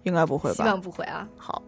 [0.04, 0.80] 应该不会吧希望？
[0.82, 1.28] 不会啊。
[1.38, 1.62] 好。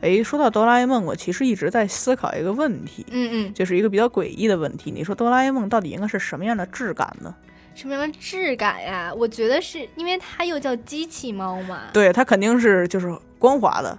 [0.00, 4.90] 哎，说到哆啦 A 梦，我其实一直在思考一个问题，嗯嗯，就是一个比较诡异的问题。
[4.90, 7.34] 你说哆啦 A 梦到底应该是什么样的质感呢？
[7.74, 9.12] 什么样的质感呀？
[9.14, 13.98] 我觉得是因为它又叫机器猫嘛，对，它肯定是就是光滑的。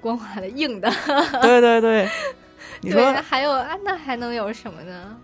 [0.00, 0.90] 光滑的、硬的。
[1.40, 2.08] 对对对，
[2.82, 5.16] 你说对，还有啊，那还能有什么呢？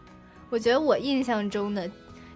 [0.50, 1.88] 我觉得我印象中的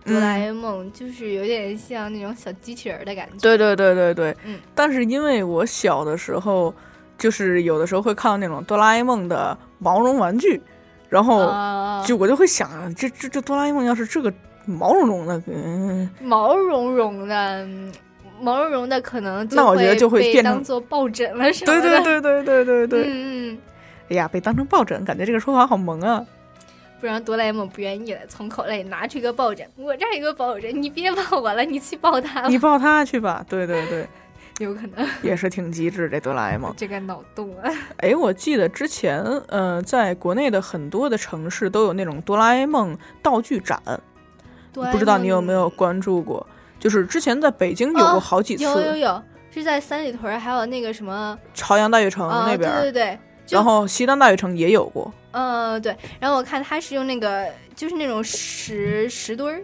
[0.05, 3.39] 哆啦 A 梦就是有点像那种小机器人儿的感觉。
[3.41, 4.61] 对对对对对，嗯。
[4.75, 6.75] 但是因为我小的时候，
[7.19, 10.61] 就是有的时候会看到那种哆啦 A 梦的毛绒玩具，
[11.09, 14.33] 然后哦就我就会想，这这这哆啦 A 梦要是这个
[14.65, 17.93] 毛茸茸的，嗯，毛茸茸的，嗯
[18.41, 22.03] 毛茸茸的可能那我觉得就会被变成当做抱枕了什么对的。
[22.05, 23.59] 对对对对对 对，嗯嗯，
[24.11, 26.25] 哎呀，被当成抱枕，感觉这个说法好萌啊！
[27.01, 32.47] 不然哆啦 A 梦不愿意了，从口袋里拿出一个抱枕，我这儿一个抱枕，你别抱我了，你去抱他。
[32.49, 34.07] 你抱它去吧，对对对，
[34.59, 36.75] 有可能也是挺机智这哆啦 A 梦。
[36.77, 37.71] 这个脑洞啊。
[37.99, 43.81] 哎，我记得之前，呃，在国内的很多的城市都有那种哆啦 A 梦道具展，
[44.73, 46.47] 不知道你有没有关注过？
[46.79, 53.19] 就是之前在北京有过好几次，哦有有有，是在三里屯儿，还有那个什么朝阳大悦城啊那边儿，对对对，
[53.51, 55.13] 然后西单大悦城也有过。
[55.33, 59.63] 嗯对，然后我看他是用那个就是那种石石墩儿。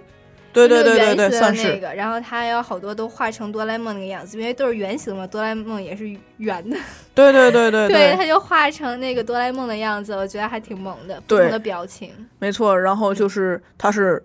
[0.54, 1.74] 对对对对对，算是。
[1.74, 6.76] 那个，然后他有好多都画成哆啦 A 梦那个样子，因为都是圆形嘛，哆啦 A 梦也是圆的，
[7.14, 12.12] 对对对对对，他就画成那个哆啦 A 梦的样子，我觉得还挺萌的，不同的表情。
[12.38, 12.80] 没错。
[12.80, 14.22] 然后就是他是，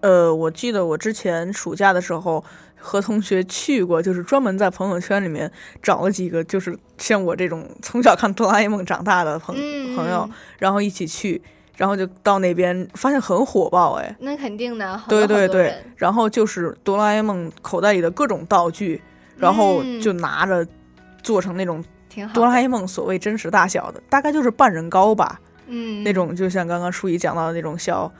[0.00, 2.44] 呃，我记得我之前暑假的时候
[2.76, 5.50] 和同学去过，就是专门在朋友圈里面
[5.82, 11.40] 找了几个，就是像我这种从小看哆啦 A 梦长大的朋、嗯朋友，然后一起去，
[11.76, 14.16] 然后就到那边发现很火爆，哎。
[14.20, 15.74] 那肯定的，对对对。
[15.96, 19.02] 然后就是哆啦 A 梦口袋里的各种道具，
[19.36, 20.00] 然后嗯。
[20.00, 20.66] 就拿着
[21.22, 21.84] 做成那种
[22.32, 28.12] 哆啦 A 梦所谓真实大小的，大概就是半人高吧，嗯，那种就像刚刚舒怡讲到的那种小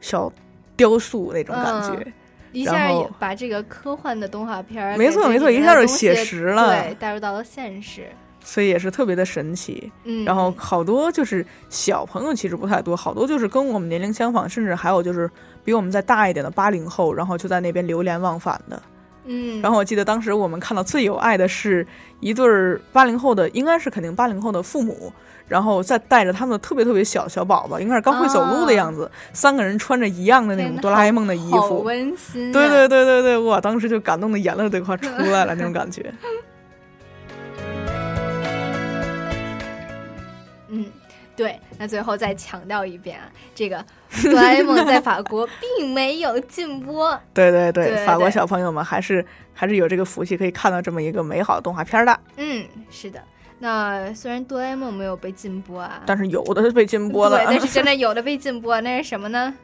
[0.00, 0.32] 小
[0.76, 2.02] 雕塑那种感觉。
[2.04, 2.12] 嗯。
[2.52, 6.68] 一下也把这个科幻的动画片儿，没错没错一下就写实了。
[6.68, 8.06] 对，带入到了现实。
[8.46, 15.28] 所以也是特别的神奇，嗯然后好多就是小朋友其实不太多，好多就是跟我们年龄相仿，甚至还有就是
[15.64, 18.80] 比我们再大一点的八零后，然后就在那边流连忘返的。
[19.24, 21.84] 嗯，然后我记得当时我们看到最有爱的是
[22.20, 25.12] 一对儿八零后的，应该是肯定八零后的父母，
[25.48, 32.52] 然后再带着他们的特别特别小小宝宝，应该是刚会走路的样子，三个人穿着一样的那种哆啦 A 梦的衣好服，温馨、啊。
[32.52, 36.14] 对对对对对，哇，当时就感动的眼泪都快出来了 那种感觉。
[41.36, 41.58] 对。
[41.78, 43.84] 那最后再强调一遍啊，这个
[44.22, 47.12] 哆啦 A 梦在法国并没有禁播。
[47.34, 53.22] 对对对对法国小朋友们还是还是有这个福气可以看到这么一个美好的动画片的，嗯，是的。
[53.58, 57.46] 那虽然哆啦 A 梦没有被禁播啊，但是有的是被禁播了对，。
[57.46, 59.54] 但是真的有的被禁播， 那是什么呢？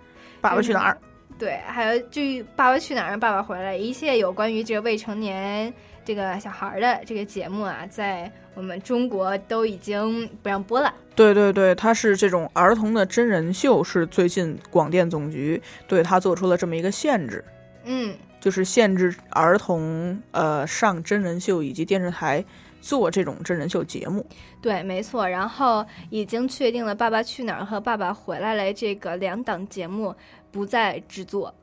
[0.41, 0.99] 爸爸去哪儿？
[1.39, 2.23] 对，还有就
[2.55, 5.73] 《爸爸去哪儿》《爸爸回来》，一切有关于这个未成年
[6.05, 10.93] 这个小孩儿的这个节目啊，在我们中国都已经不让播了。
[11.15, 17.45] 对对对，它是这种儿童的真人秀，是最近广电总局对它做出了这么一个限制，
[17.85, 22.45] 嗯，就是限制儿童呃上真人秀以及电视台
[22.81, 24.27] 做这种真人秀节目。
[24.61, 25.29] 对，没错。
[25.29, 30.15] 然后已经确定了《爸爸去哪儿》和《爸爸回来了》这个两档节目
[30.51, 31.55] 不再制作。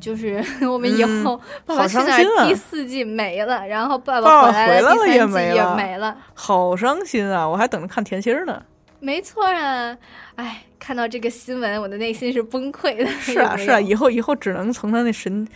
[0.00, 6.16] 就是 我们以嗯后《爸好爸去哪儿第四季没了，然后《爸爸爸回来了》第三季也没了。
[6.34, 7.48] 好伤心啊！
[7.48, 8.62] 我还等着看甜心儿呢。
[9.00, 9.96] 没错啊，
[10.36, 13.06] 哎，看到这个新闻，我的内心是崩溃的。
[13.20, 15.46] 是啊是啊，以后以后只能从他那神，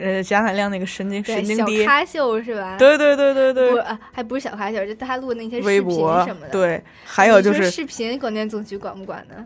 [0.00, 2.76] 呃贾乃亮那个神经神经爹，小咖秀是吧？
[2.78, 6.48] 对对对对对不啊，还不是小咖秀，就他录的那些微视频博什么的。
[6.48, 9.44] 对，还有就是视频，广电总局管不管呢？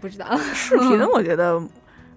[0.00, 0.36] 不知道。
[0.54, 1.60] 视频， 我觉得，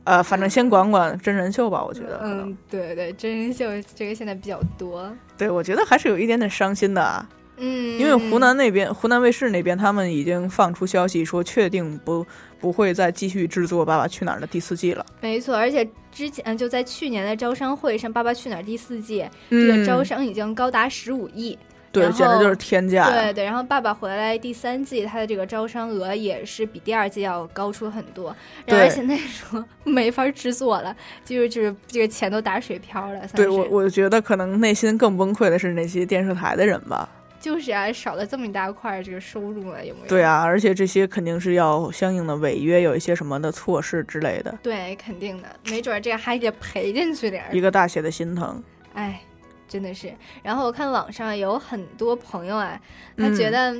[0.05, 2.21] 呃，反正先管管真人秀吧，我觉得。
[2.23, 5.11] 嗯，对对，真人秀这个现在比较多。
[5.37, 7.27] 对，我觉得还是有一点点伤心的啊。
[7.57, 12.25] 嗯，因为湖南那边，湖南卫视那边，他们已经放出消息说，确定不
[12.59, 15.05] 不会再继续制作《爸爸去哪儿》的第四季了。
[15.21, 21.57] 没错，而且之前就在去年的招商会上，《爸爸去哪儿》第四季，这个嗯招商已经高达十五亿。
[21.95, 23.09] 对，简直就是天价。
[23.09, 28.35] 对对，然后《爸爸回来》第三季，它的这个招商额也是比第二季要高出很多，
[28.65, 37.09] 然而对现在说 没法制作了，就是就是这个钱都打水漂了，对我，我觉得可能内心更崩溃的是那些电视台的人吧。
[37.37, 40.07] 就是啊，少了这么一大块儿这个收入了，有没有？
[40.07, 47.49] 对啊，而且这些肯定是要相应的违约，有一些什么的措施之类的，对，肯定的，没准儿这个还得赔进去点儿。
[47.53, 48.63] 一个大写的心疼。
[48.93, 49.21] 哎，
[49.67, 50.13] 真的是。
[50.43, 52.79] 然后我看网上有很多朋友啊，
[53.17, 53.75] 他嗯觉得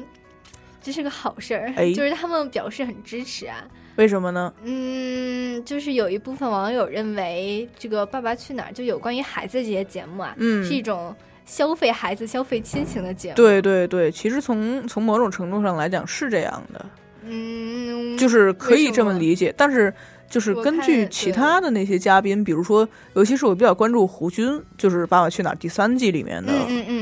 [0.82, 3.64] 这是个好事儿，哎就是他们表示很支持啊。
[3.96, 4.54] 为什么呢？
[4.64, 11.16] 嗯，就是有一部分网友认为，这个《爸爸去哪儿》就有关于孩子这些节目啊，嗯是一种
[11.46, 16.86] 消费孩子、消费亲情的节目。，对对对，其实从从某种程度上来讲是这样的，
[17.24, 19.54] 嗯，就是可以这么理解。
[19.56, 19.94] 但是
[20.30, 26.52] 就是根据其他的那些嘉宾，比如说，尤其是我比较关注胡军，就是《爸爸去哪儿》第三季里面的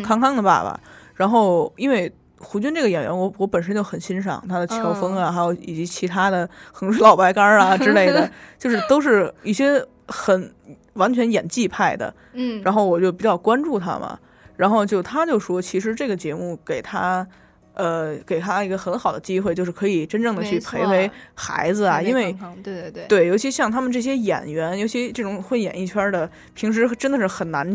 [0.03, 0.79] 康康的爸爸。
[1.15, 10.53] 然后因为胡军这个演员，我我本身就很欣赏他的乔峰嗯啊，还有以及其他的横水老白干啊之类的， 就是都是一些很
[10.93, 12.13] 完全演技派的。
[12.33, 14.19] 嗯，然后我就比较关注他嘛，
[14.57, 17.25] 然后就他就说，其实这个节目给他。
[17.73, 22.31] 呃，给他一个很好的机会，就是可以真正的去陪陪孩子啊，因为
[22.63, 27.65] 对对对对，尤其像他们这些演员，尤其这种混演艺圈的，平时真的是很难、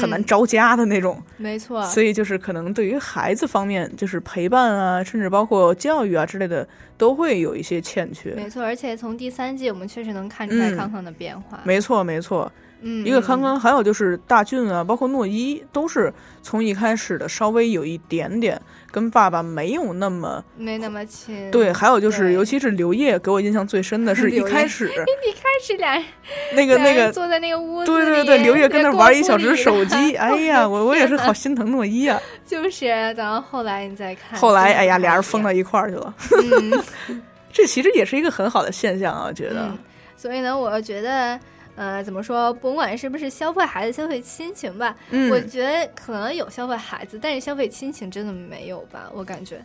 [0.00, 1.22] 很难嗯招家的那种。
[1.36, 6.66] 没错，所以就是可能对于孩子方面，就是陪伴啊，甚至包括教育啊之类的，
[6.98, 8.34] 都会有一些欠缺。
[8.34, 11.60] 没错，而且从第三季我们确实能看出来嗯康康的变化。
[11.64, 12.50] 没错，没错。
[12.82, 16.10] 嗯，一个康嗯康，还有就是大俊啊，包括诺一，都是
[16.40, 18.58] 从一开始的稍微有一点点
[18.90, 21.50] 跟爸爸没有那么没那么亲。
[21.50, 26.04] 对，还有就是，尤其是刘烨，给我印象最深的是一开始 一开始俩人
[26.54, 32.20] 那个那个坐在那个屋子对对对，刘烨跟那那玩一小时手机， 哎呀，我我也是好心疼诺一啊。
[32.46, 36.14] 就是，然后后来你再看，后来哎呀，俩人疯到一块儿去了。
[36.42, 37.20] 嗯
[37.52, 39.62] 这其实也是一个很好的现象啊，我觉得。
[39.62, 39.78] 嗯，
[40.16, 41.38] 所以呢，我觉得，
[41.80, 49.10] 呃，怎么说，甭管是不是消费孩子、消费亲情吧，嗯我觉得可能有消费孩子，但是消费亲情真的没有吧？
[49.14, 49.64] 我感觉，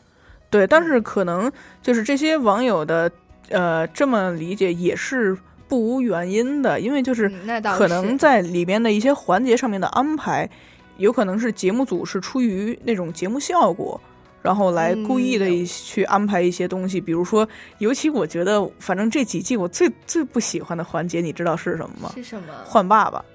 [0.49, 1.51] 对，但是可能
[1.81, 3.11] 就是这些网友的
[3.49, 5.37] 呃这么理解也是
[5.67, 7.29] 不无原因的，因为就是
[7.77, 10.49] 可能在里边的一些环节上面的安排，
[10.95, 13.99] 有可能是节目组是出于那种节目效果。
[14.45, 17.47] 然后来故意的嗯去安排一些东西，比如说，
[17.79, 22.11] 尤其我觉得，反正这几季我最最不喜欢的环节，你知道是什么吗？
[22.13, 22.53] 是什么？
[22.63, 23.25] 换爸爸。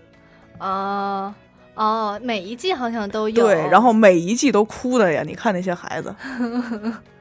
[0.58, 1.34] 啊
[1.74, 3.44] 哦，每一季好像都有。
[3.44, 5.24] 对，然后每一季都哭的呀！
[5.26, 6.14] 你看那些孩子，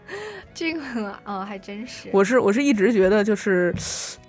[0.60, 0.82] 这个
[1.24, 2.10] 哦，还真是。
[2.12, 3.74] 我是我是一直觉得就是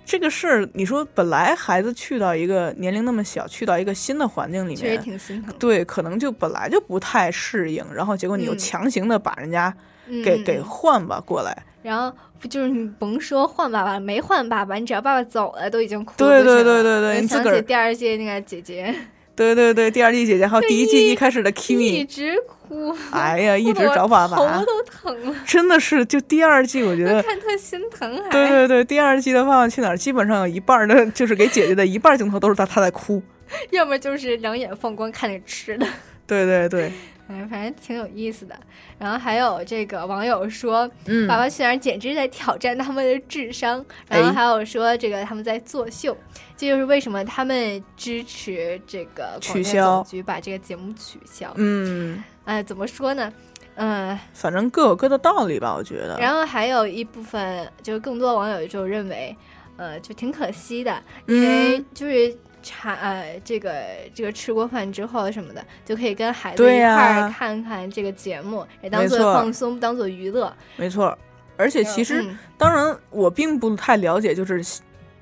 [0.05, 5.53] 这个事儿，你说本来孩子去到一个年龄那么小，去到一个新的环境里面确实面，挺心疼。
[5.59, 8.57] 对，可能就本来就不太适应，然后结果你又嗯。
[8.57, 9.75] 强行的把人家
[10.23, 10.43] 给、嗯。
[10.45, 18.95] 给换吧过来，然后不就是你甭说换爸爸，没换爸爸，你只要爸爸走了，都已经哭对对对对对想你自个儿起第二届那个姐姐，
[19.35, 27.21] 对对对，第二季姐姐还有第一季一开始的 Kimi，一直哭，哎呀， 一直找爸爸头都疼了，真的是就第二季我觉得。
[27.23, 28.29] 看特心疼还。
[28.29, 33.21] 对对对，第二季的《爸爸去哪儿》基本上有一半儿的，就是给姐姐的一半儿镜头都是他他在哭。
[33.71, 35.85] 要么就是两眼放光看着吃的，
[36.25, 36.91] 对对对，
[37.31, 38.55] 哎，反正挺有意思的。
[38.99, 43.83] 然后还有这个网友说，嗯爸爸去哪儿简直在挑战他们的智商。
[44.09, 46.15] 然后哎还有说这个他们在作秀，
[46.57, 51.53] 这就是为什么他们支持这个取消总局把这个节目取消。
[51.55, 53.31] 嗯，哎，怎么说呢？
[53.75, 56.19] 嗯，反正各有各的道理吧，我觉得。
[56.19, 59.35] 然后还有一部分就是更多网友就认为，
[59.77, 63.73] 呃，就挺可惜的，因为嗯就是茶呃这个
[64.13, 70.53] 这个吃过饭之后什么的，就可以跟孩子一块儿看看这个节目，也当做放松，当做娱乐。
[70.77, 71.17] 没错，
[71.57, 74.63] 而且其实、嗯当然我并不太了解，就是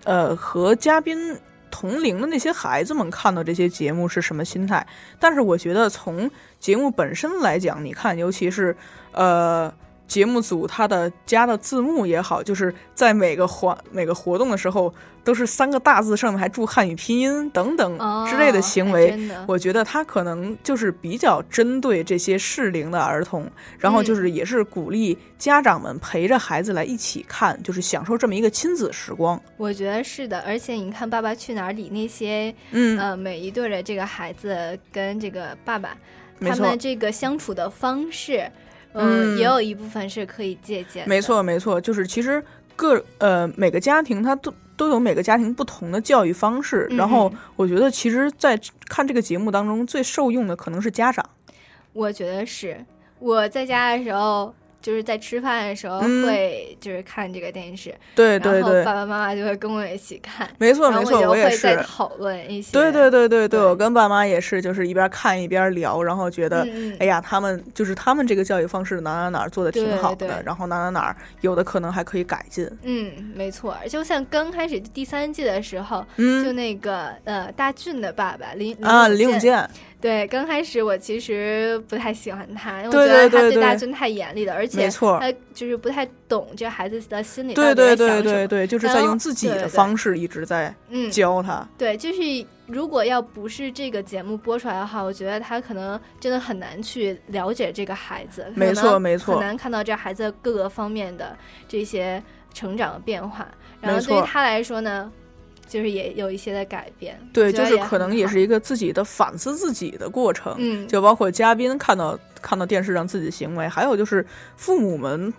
[0.03, 1.37] 呃和嘉宾
[1.71, 4.85] 同龄的那些孩子们看到这些节目是什么心态，
[5.19, 6.29] 但是我觉得从
[6.59, 8.75] 节目本身来讲，你看，尤其是
[9.11, 9.73] 呃。
[10.09, 14.93] 节目组他的加的字幕也好，就是在每个环每个活动的时候，
[15.23, 24.09] 都是三个大字上面还注汉语拼音等等哦之类的行为，我觉得他可能就是比较针对这些适龄的儿童，然后嗯。
[24.09, 29.39] 就是也是鼓励家长们陪着孩子来一起看，就是享受这么一个亲子时光。
[29.55, 32.97] 我觉得是的，而且你看《爸爸去哪儿》里那些，嗯。
[32.97, 35.95] 呃，每一对的这个孩子跟这个爸爸，
[36.39, 38.49] 他们这个相处的方式，
[38.93, 41.07] 嗯，嗯也有一部分是可以借鉴。
[41.07, 42.43] 没错，没错，就是其实
[42.75, 51.23] 各呃每个家庭它都都有每个家庭不同的教育方式，嗯然后我觉得其实，在看这个节目当中最受用的可能是家长。
[51.93, 52.85] 我觉得是
[53.19, 54.53] 我在家的时候。
[54.81, 56.25] 就是在吃饭的时候嗯。
[56.25, 61.83] 会就是看这个电视，对对对然后爸爸妈妈就会跟我一起看，没错没错，我就也会再是。
[61.83, 66.67] 讨论一些，对对对对对，我跟爸妈也是，就是一边看一边聊，然后觉得，
[66.99, 70.27] 哎呀，他们就是他们这个教育方式哪哪哪做的挺好的，对。
[70.27, 72.69] 对然后哪哪哪有的可能还可以改进。
[72.83, 76.43] 嗯，没错，就像刚开始第三季的时候，嗯。
[76.43, 79.69] 就那个呃大俊的爸爸林啊，林永健，健，
[80.01, 91.67] 对，刚开始我其实不太喜欢他，因为我觉得他对大尊太严厉了，而且他就是不太懂这孩子的心理对对对对对，就是在用自己的方式一直在嗯教他。
[91.77, 92.21] 对，就是
[92.65, 101.37] 如果要不是这个节目播出来的话，我觉得他可能真的很难去了解这个孩子，没错没错很难看到这孩子各个方面的
[101.67, 102.23] 这些
[102.53, 103.47] 成长的变化。
[103.81, 105.11] 然后对于他来说呢，
[105.69, 107.17] 就是也有一些的改变。
[107.31, 114.25] 对，就是可能也是一个自己的反思自己的过程，嗯就包括嘉宾看到看到电视上自己的行为，还有就是
[114.57, 115.33] 父母们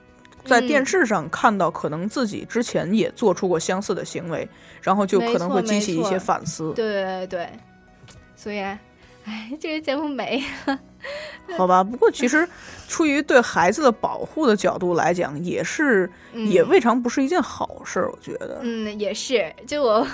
[0.45, 4.49] 在嗯电视上看到可能自己之前也做出过相似的行为，
[4.81, 6.73] 然后就可能会激起一些反思。
[6.75, 7.49] 对对对，
[8.37, 10.79] 所以，哎，这个节目没了。
[11.59, 12.49] 好吧，不过其实
[12.89, 18.59] 出于对孩子的保护的角度来讲，也是、也嗯未尝不是一件好事儿，我觉得。
[18.63, 20.07] 嗯，也是，就我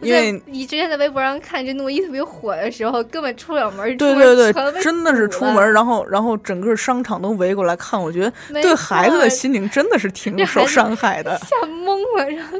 [0.00, 8.32] 因为你之前在微博上看这诺一特别火的时候，根本出不了门儿，对对对，真的是出门，然后然后整个商场都围过来看，我觉得
[8.62, 11.36] 对孩子的心灵真的是挺 受伤害的。
[11.38, 12.58] 吓懵了，然后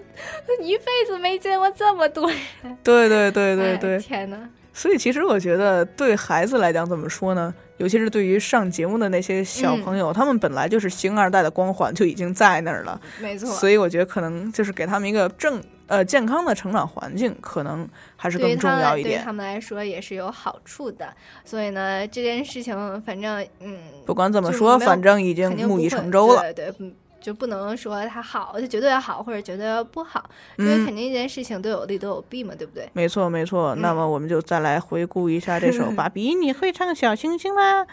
[0.62, 2.38] 一辈子没见过这么多人。
[2.82, 4.36] 对对对对哎对，天哪！
[4.72, 7.54] 所以其实我觉得对孩子来讲，怎么说呢？
[7.78, 19.20] 尤其是对于上节目的那些小嗯朋友，他们本来就是星二代的光环就已经在那儿了，没错，所以我觉得可能就是给他们一个正呃健康的成长环境，可能还是更重要一点。
[19.20, 21.12] 对他们来说也是有好处的。
[21.44, 26.52] 所以呢，这件事情反正嗯，不管怎么说，反正已经木已成舟了。
[26.52, 26.94] 对对，嗯
[27.26, 32.88] 就不能说它好就绝对好或者绝对不好，因嗯为肯定一件事情都有利都有弊嘛，对不对？
[32.92, 33.74] 没错，没错。
[33.74, 37.84] 那嗯么我们就再来回顾一下这首《芭比》，你会唱小星星吗？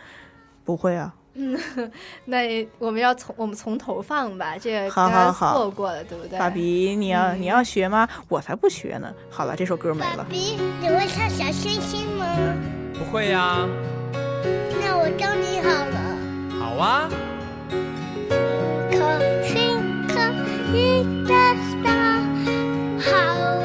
[0.64, 1.16] 不会啊。
[1.34, 1.60] 嗯，
[2.26, 6.38] 那我们要从我们从头放吧，这个刚刚错过了，对不对？
[6.38, 8.08] 爸比，你要、嗯你要学吗？
[8.30, 9.12] 我才不学呢。
[9.32, 10.24] 好了，这首歌没了。
[10.30, 12.28] 比，你会唱小星星吗？
[12.94, 13.68] 不会呀、
[14.80, 16.60] 那我教你好了。
[16.60, 17.10] 好啊。
[19.04, 20.34] Twinkle, twinkle,
[20.72, 22.22] little star,
[23.00, 23.63] how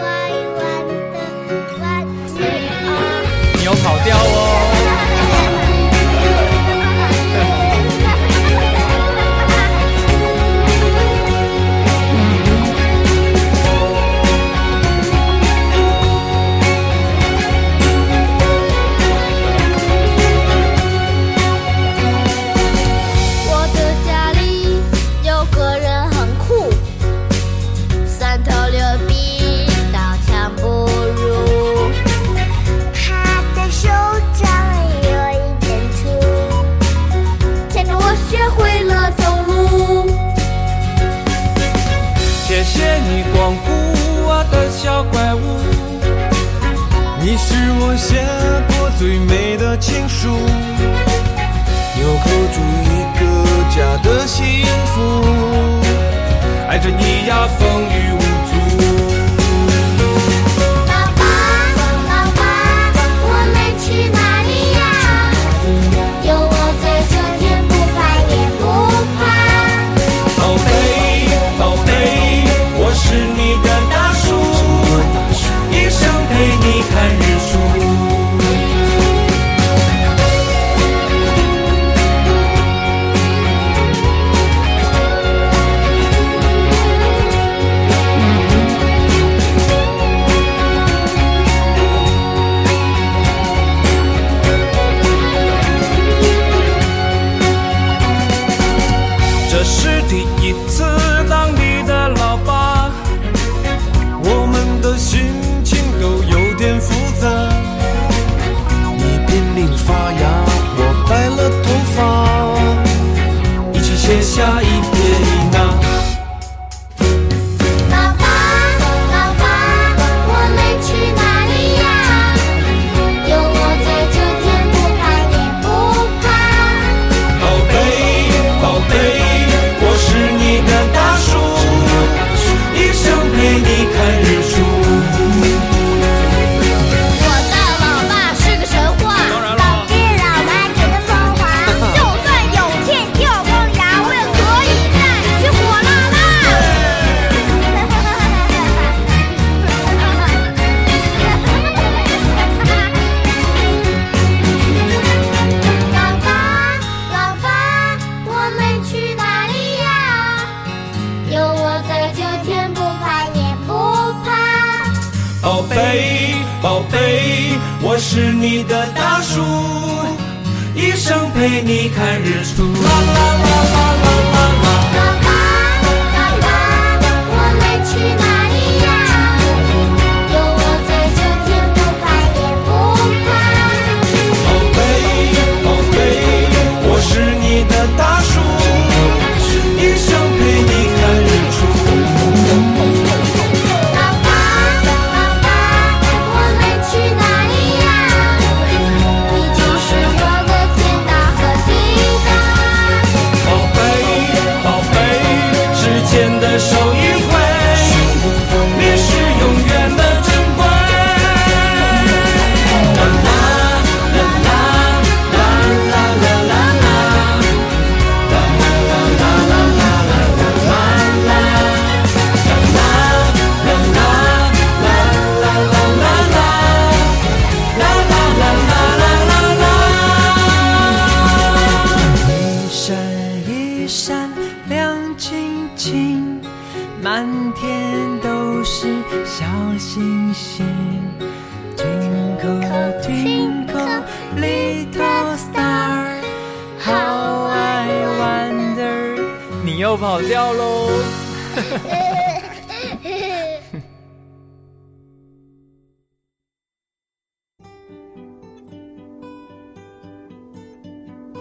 [249.78, 250.88] 你又跑掉喽！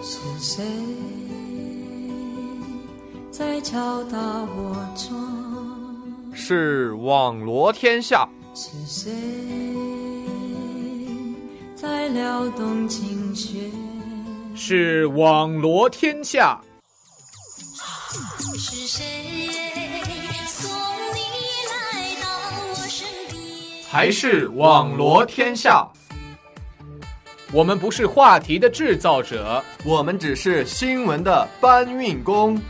[0.00, 0.64] 是谁
[3.32, 6.32] 在敲打我窗？
[6.32, 9.12] 是网罗天下，是谁
[11.74, 13.72] 在撩动琴弦？
[14.54, 16.60] 是网罗天下，
[18.58, 19.04] 是谁
[20.48, 20.68] 送
[21.14, 21.20] 你
[21.70, 22.26] 来到
[22.68, 23.84] 我身边？
[23.88, 25.86] 还是网罗天下？
[27.52, 32.60] 我们不是话题的制造者，我们只是新闻的搬运工。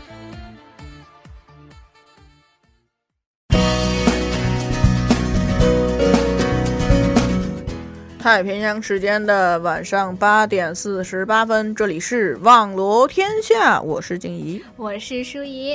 [8.28, 14.62] 太平洋时间的晚上八点四十八分，这里是网罗天下，我是静怡。
[14.76, 15.74] 我是舒怡。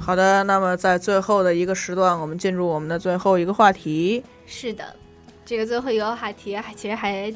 [0.00, 4.24] 好的，那么在最后的一个时段，我们进入我们的最后一个话题。
[4.46, 4.96] 是的，
[5.44, 7.30] 这个最后一个话题还其实还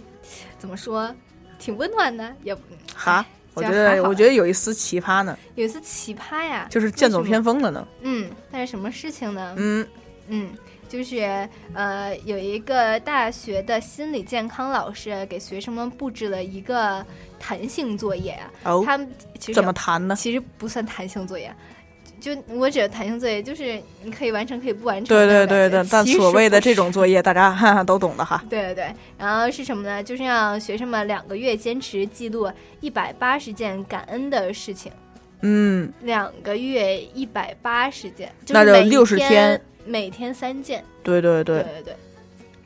[0.59, 1.15] 怎么说，
[1.59, 2.63] 挺温暖的，也不
[2.97, 3.23] 哈，
[3.53, 7.87] 我觉得我觉得有一丝奇葩呢，有一丝奇葩呀，就是剑走偏锋的呢。
[8.01, 9.55] 嗯，但是什么事情呢？
[9.59, 9.87] 嗯
[10.31, 10.51] 嗯，
[10.89, 17.05] 就是呃，有一个大学的心理健康老师给学生们布置了一个
[17.39, 18.51] 弹性作业啊。
[18.65, 19.07] 哦他们
[19.39, 20.17] 其实怎么弹呢？
[20.17, 21.55] 其实不算弹性作业。
[22.21, 25.07] 就我指的弹性作业，就是你可以完成，可以不完成。
[25.17, 28.45] 对对对对， 但所谓的这种作业，大家哈哈都懂的哈。
[28.51, 30.03] 对对对，然后是什么呢？
[30.05, 32.47] 就是让学生们两个月坚持记录
[32.81, 34.93] 一百八十件感恩的事情，
[35.41, 40.85] 嗯，两个月一百八十件，就那就是每60天天，每天三件。
[41.03, 41.97] 对对对对对对，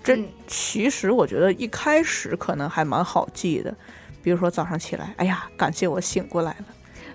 [0.02, 3.74] 这嗯其实我觉得一开始可能还蛮好记的，
[4.22, 6.66] 比如说早上起来，哎呀，感谢我醒过来了，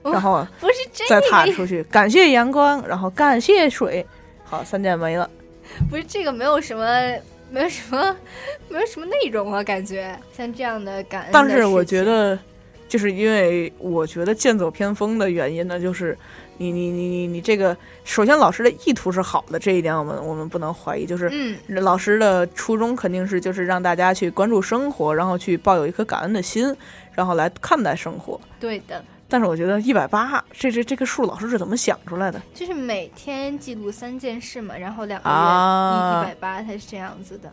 [0.03, 4.05] 哦然后不是这再踏出去，感谢阳光，然后感谢水，
[4.43, 5.29] 好，三件没了。
[5.89, 6.85] 不是这个没有什么。
[7.51, 8.15] 没有什么，
[8.69, 12.37] 没有什么内容啊，感觉像这样的感恩的但是我觉得，
[12.87, 16.15] 就是因为我觉得剑走偏锋的原因呢，就是
[16.59, 21.05] 你你你你你这个，首先老师的意图是好的，这一点我们我们不能怀疑。
[21.05, 26.75] 就是嗯老师的初衷肯定是就是让大家去关注生活，然后去抱有一颗感恩的心，
[27.13, 28.39] 然后来看待生活。
[28.59, 32.41] 对的，但是我觉得一百八这这这个数，老师是怎么想出来的？
[32.53, 37.49] 就是每天记录三件事嘛，然后两个月一百八，它是这样子的。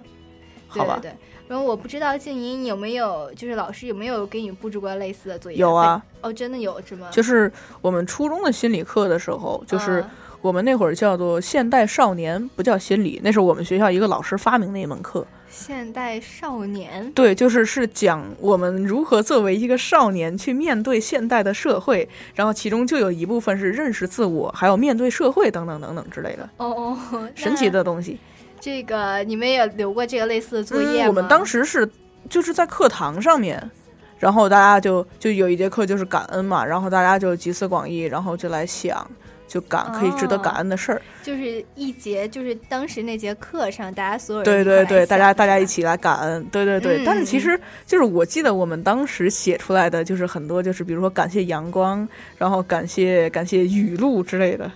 [0.76, 1.14] 对好吧对对，
[1.48, 5.58] 然后我不知道静怡你有没有，就是老师有没有给你布置过类似的作业？
[5.58, 6.02] 有啊。
[6.20, 7.08] 哦，真的有是吗？
[7.10, 7.50] 就是
[7.80, 10.10] 我们初中的心理课的时候，就是啊
[10.42, 15.26] 我们那会儿叫做现代少年，不叫心理，那是我们学校一个老师发明的一门课。
[15.48, 17.10] 现代少年。
[17.12, 28.18] 对，就是是讲我们如何作为一个少年去面对现代的社会，然后其中就有一部分是认识自我，还有面对社会等等等等之类的哦哦，神奇的东西。
[28.60, 31.06] 这个你们也留过这个类似的作业吗？
[31.06, 31.88] 嗯，我们当时是
[32.28, 33.70] 就是在课堂上面，
[34.18, 39.08] 然后大家就就有一节课就是感恩嘛，然后大家就集思广益，然后就来想。
[39.48, 46.98] 就感可以值得感恩的事儿，就是一节，就是当时那节课上，大家所有人对对对，大家大家一一起来感恩，对对对。
[46.98, 54.68] 嗯但是其实就是我记得我们当时写出来的就是很多，就是比如说感谢阳光，然后感谢感谢雨露之类的。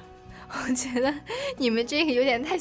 [0.69, 1.13] 我觉得
[1.57, 2.59] 你们这个有点太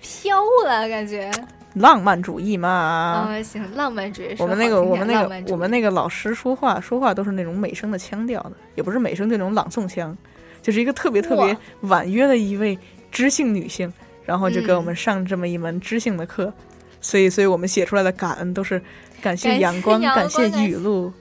[0.00, 1.30] 飘了，感觉。
[1.74, 3.26] 浪漫主义嘛。
[3.26, 4.36] 哦，行，浪漫主义。
[4.38, 10.16] 我们那个，我们那个我们那个老师说话说话都是那种美声的腔调的，也不是美声，就那种朗诵腔，
[10.60, 12.78] 就是一个特别特别婉约的一位
[13.10, 13.90] 知性女性，
[14.24, 16.52] 然后就给我嗯们上这么一门知性的课，
[17.02, 18.80] 所以，所以我们写出来的感恩都是
[19.20, 21.12] 感谢阳光，感谢雨露。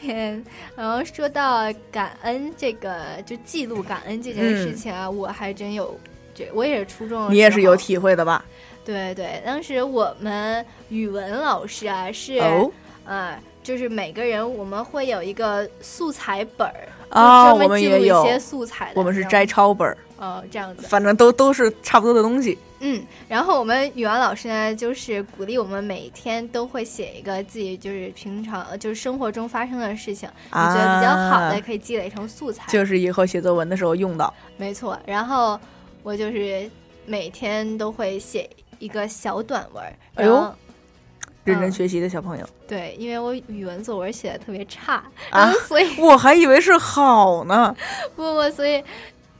[0.00, 0.42] 天，
[0.76, 5.98] 然后说到感恩这个，就记录感恩这件事情啊，我还真有，
[6.34, 8.44] 这我也是初中你也是有体会的吧？
[8.84, 12.70] 对对，当时我们语文老师啊是，哦。
[13.04, 22.58] 呃，就是每个人我们会有一个素材本儿，啊，我们也有一些素材我们是摘抄本儿，哦这样子，反正都都是差不多的东西。
[22.80, 32.64] 嗯，然后我们语文老师呢，就是鼓励我们每天都会写一个自己就是平常呃就是生活中发生的事情，你觉得比较好的啊可以积累成素材。
[32.68, 34.32] 就是以后写作文的时候用到。
[34.56, 35.58] 没错，然后
[36.02, 36.70] 我就是
[37.04, 38.48] 每天都会写
[38.78, 40.54] 一个小短文，哎呦
[41.44, 44.96] 认真学习的小朋友对，因为我语文作文写的特别差，
[45.30, 47.74] 啊然后所以我还以为是好呢。
[48.14, 48.84] 不不，所以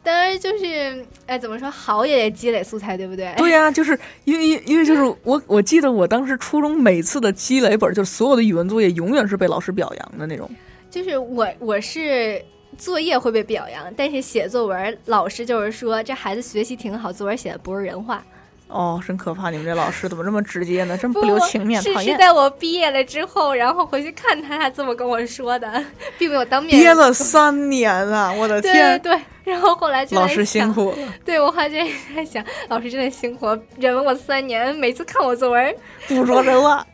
[0.02, 3.32] 当然就是哎，怎么说好也得积累素材，对不对？
[3.36, 10.50] 对呀、就是因为因为就是我我记得我当时初中每次的积累本，就是所有的语文作业永远是被老师表扬的那种。
[10.90, 12.42] 就是我我是
[12.78, 18.24] 作业会被表扬，但是写作文老师就是说这孩子学习挺好，作文写的不是人话。
[18.68, 19.48] 哦，真可怕！
[19.48, 20.96] 你们这老师怎么这么直接呢？
[20.96, 22.12] 真不留情面，是讨厌。
[22.12, 25.82] 是在我毕业了之后，然后回去看他，他这么跟我说的，
[26.18, 28.30] 并没有当面憋了三年啊！
[28.32, 30.96] 我的天，对，然后后来就老师辛苦了。
[31.24, 31.76] 对我还就
[32.14, 33.46] 在想，老师真的辛苦，
[33.78, 35.74] 忍了我三年，每次看我作文，
[36.06, 36.86] 不说真话。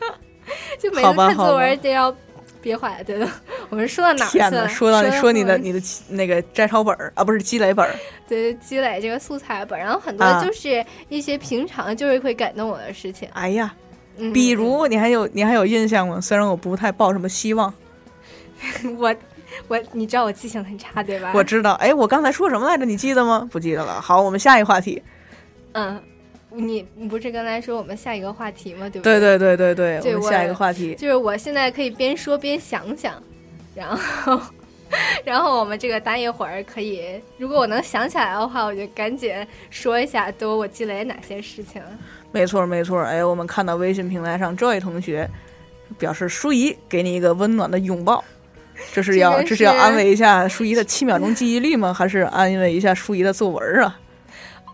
[0.78, 2.14] 就每次看作文都要
[2.62, 3.04] 憋坏了。
[3.04, 3.28] 对的，
[3.68, 4.68] 我们说到哪了？
[4.68, 7.94] 说到到说你的你的那个摘抄本儿啊，不是积累本儿，
[8.28, 13.28] 对积累这个素材本，然后很多啊就是一些平常就是会感动我的事情。
[13.32, 13.74] 哎呀，
[14.16, 16.20] 嗯比如你还有你还有印象吗？
[16.20, 17.72] 虽然我不太抱什么希望，
[18.98, 19.14] 我
[19.68, 21.32] 我你知道我记性很差对吧？
[21.34, 21.72] 我知道。
[21.74, 22.84] 哎，我刚才说什么来着？
[22.86, 23.48] 你记得吗？
[23.52, 24.00] 不记得了。
[24.00, 25.02] 好，我们下一个话题。
[25.72, 26.00] 嗯，
[26.54, 28.88] 你你不是刚才说我们下一个话题吗？
[28.88, 30.94] 对不对对对对对我我们下一个话题。
[30.94, 33.22] 就是我现在可以边说边想想，
[33.74, 34.40] 然后
[35.24, 39.34] 然后我们这个待一会儿可以，如果我能想起来的话，我就赶紧
[39.70, 41.82] 说一下都我积累了哪些事情。
[42.30, 43.00] 没错没错。
[43.00, 45.28] 哎，我们看到微信平台上 Joy 同学
[45.98, 48.24] 表示舒怡给你一个温暖的拥抱。
[48.92, 51.94] 这是要这是要安慰一下舒怡的七秒钟记忆力吗？
[51.94, 54.00] 还是安慰一下舒怡的作文啊？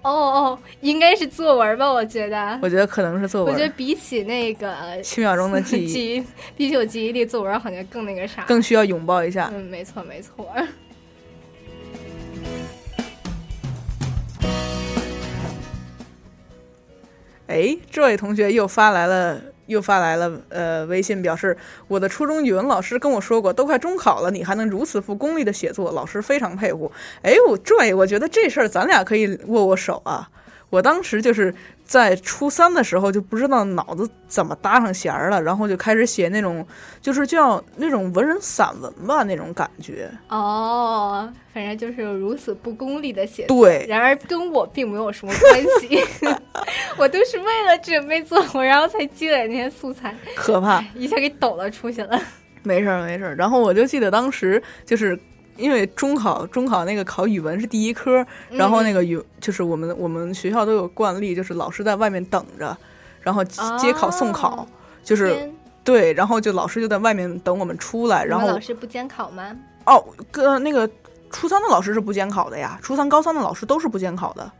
[0.02, 1.90] 哦哦，应该是作文吧？
[1.92, 6.24] 我觉得，我觉得可能是作文我觉得，比起那个七秒钟的 记忆记，
[6.56, 9.50] 比起我记忆力，作文好像更那个啥，更需要拥抱一下。
[9.52, 10.48] 嗯，没错没错。
[17.48, 21.56] 哎，这位同学又发来了，又发来了，呃，微信表示
[21.86, 26.90] 我的初中语文老师跟我说过，都快中考了，你还能如此不功利的写作，老师非常佩服。
[27.22, 30.28] 哎，我这我觉得这事儿咱俩可以握握手啊。
[30.70, 31.54] 我当时就是
[31.84, 36.66] 在初三的时候就不知道脑子怎么搭上弦儿了，然后就开始写那种
[37.00, 40.10] 就是叫那种文人散文吧那种感觉。
[40.28, 45.98] 哦，反正就是如此不功利的写作，对然而跟我并没有什么关系，
[46.98, 52.20] 我都是为了准备作文，然后才积累那些素材，可怕，一下给抖了出去了。
[52.62, 53.34] 没事儿没事儿。
[53.36, 55.18] 然后我就记得当时就是
[55.58, 62.74] 因为中考中考那个考语文是第一科，然后那个语就是我们我们学校都有惯例，就是老师在外面等着，
[63.20, 64.66] 然后接考送考，
[65.02, 65.52] 就是
[65.82, 69.54] 对，然后就老师就在外面等我们出来，然后老师不监考吗？
[69.84, 70.88] 哦，跟那个
[71.30, 74.50] 初三的老师是不监考的呀，初三高三的老师都是不监考的。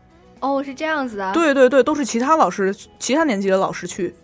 [0.40, 4.14] 哦，是这样子啊。，对对对，都是其他老师其他年级的老师去。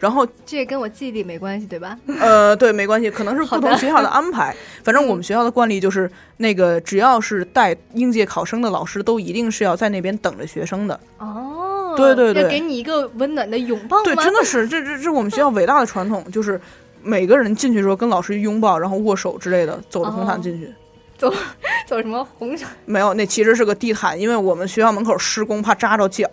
[0.00, 1.96] 然后，这跟我记忆力没关系，对吧？
[2.18, 4.56] 呃，对，没关系，可能是不同学校的安排。
[4.82, 10.98] 反正我们学校的惯例就是，那个只要是带应届考生的老师，都一定是要在那边等着学生的。
[11.18, 14.02] 哦，对对对要给你一个温暖的拥抱吗？
[14.04, 16.58] 对，真的是，这这这是我们学校伟大的传统，就是
[17.02, 20.72] 每个人进去的时候跟老师拥抱，然后握手之类的，走着红毯进去。
[21.20, 21.30] 走
[21.86, 22.70] 走什么红场？
[22.86, 26.26] 没有，那其实是个地毯，因为我们学校门口施工，怕扎着脚，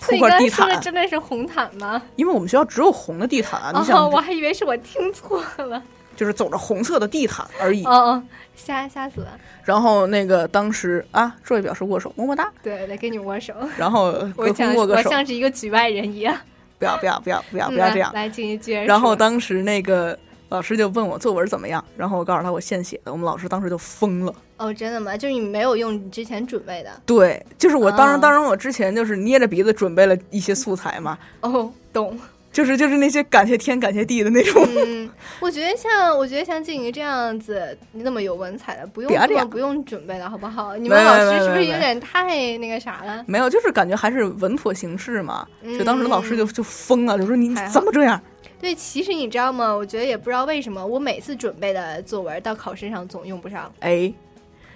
[0.00, 0.80] 铺块地毯。
[0.80, 2.00] 真的是红毯吗？
[2.16, 5.82] 因为我们学校只有红的地毯啊，你想哦，，我还以为是我听错了。
[6.14, 7.84] 就是走着红色的地毯而已。
[7.84, 8.22] 哦哦，
[8.54, 9.28] 吓吓死了！
[9.64, 12.52] 然后那个当时啊，这位表示握手，么么哒。
[12.62, 13.54] 对，来跟你握手。
[13.78, 16.36] 然后隔我像空握个手，我像是一个局外人一样。
[16.78, 18.12] 不要不要不要不要不嗯要这样。
[18.12, 18.84] 来，来请你接着。
[18.84, 20.16] 然后当时那个
[20.52, 24.34] 老师就问我作文怎么样，然后我告诉他我现写的，我们老师当时就疯了。
[24.58, 25.16] 哦，真的吗？
[25.16, 26.90] 就是你没有用你之前准备的？
[27.06, 32.18] 对，就是我当然、啊当然我之前就是捏着鼻子准备了一些素材嘛，哦，懂。
[32.52, 34.62] 就是就是那些感谢天感谢地的那种。
[34.76, 35.08] 嗯，
[35.40, 40.76] 我觉得像我觉得像静怡这样子那么有文采的，不用别这样根本不用准备了，好不好？
[40.76, 43.24] 你们老师是不是有点太那个啥了？
[43.26, 45.48] 没有，就是感觉还是稳妥行事嘛。
[45.62, 48.20] 嗯就当时老师就就疯了，就说你怎么这样？
[48.62, 49.72] 对，其实你知道吗？
[49.74, 53.70] 我觉得也不知道为什么，我每次准备的作文到考试上总用不上。
[53.80, 54.10] 哎，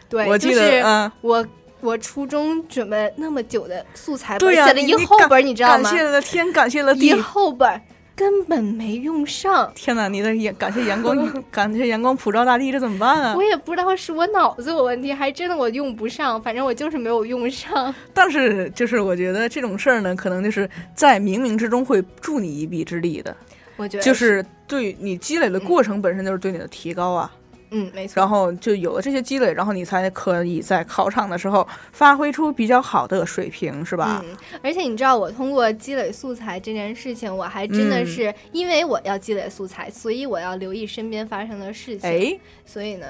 [0.08, 1.46] 对，我记得就是嗯我
[1.80, 5.84] 我初中准备那么久的素材本写了一厚本，你知道吗？
[5.84, 7.14] 感谢了天，感谢了一地。
[7.14, 7.80] 厚本
[8.16, 9.70] 根本没用上。
[9.74, 11.16] 天哪，你的眼感谢阳光，
[11.52, 13.42] 感谢阳光普照大地，这怎么办啊我？
[13.44, 17.94] 也不知道是我脑子有问题，还真的我用不上，反正我就是没有用上。
[18.12, 23.36] 但是就是我觉得这种事儿呢，可能就是在冥冥之中会助你一臂之力的，
[23.76, 27.30] 我觉得就是对你积累的过程本身就是对你的提高啊。
[27.70, 28.20] 嗯，没错。
[28.20, 34.22] 然后就有了这些积累，然后你才可以在考场的时候发挥出比较好的水平，是吧？
[34.24, 42.08] 嗯，而且你知道，我通过积累素材这件事情，我还真的嗯是、因为我要积累素材，所以我要留意身边发生的事情。
[42.08, 43.06] 哎，所以呢，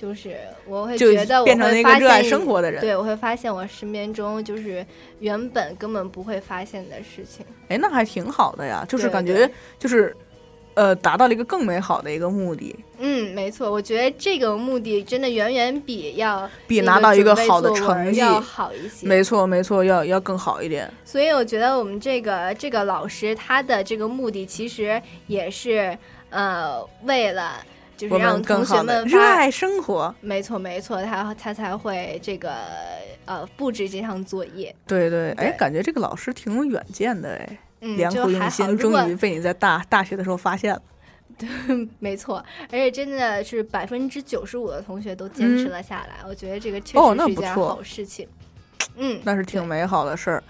[0.00, 4.86] 就是我会觉得我变成一个热爱现生活的人对，我会发现我身边中就是
[5.18, 7.44] 原本根本不会发现的事情。
[7.66, 10.16] 哎，那还挺好的呀，就是感觉就是，
[10.74, 19.04] 呃，达到了一个更美好的一个目的，嗯，没错，我觉得这个目的真的远远比要比拿到一个好的成绩要好一些。
[19.04, 20.88] 没错没错，要要更好一点。
[21.04, 25.98] 所以我觉得我们这个这个老师他的这个目的其实也是
[26.30, 27.56] 呃为了
[27.98, 30.14] 就是我们让同学更好的们热爱生活。
[30.20, 32.54] 没错没错，他他才会这个
[33.26, 34.74] 呃布置这项作业。
[34.86, 40.80] 对对，哎，感觉这个老师挺有远见的，哎，嗯良苦用心，终于被你在大大学的时候发现了。
[41.36, 41.48] 对
[41.98, 48.28] 没错，而且真的是百分之九十五的同学都坚持嗯了下来，我觉得这个确哦实是一件好事情。
[48.96, 50.42] 嗯，那是挺美好的事儿。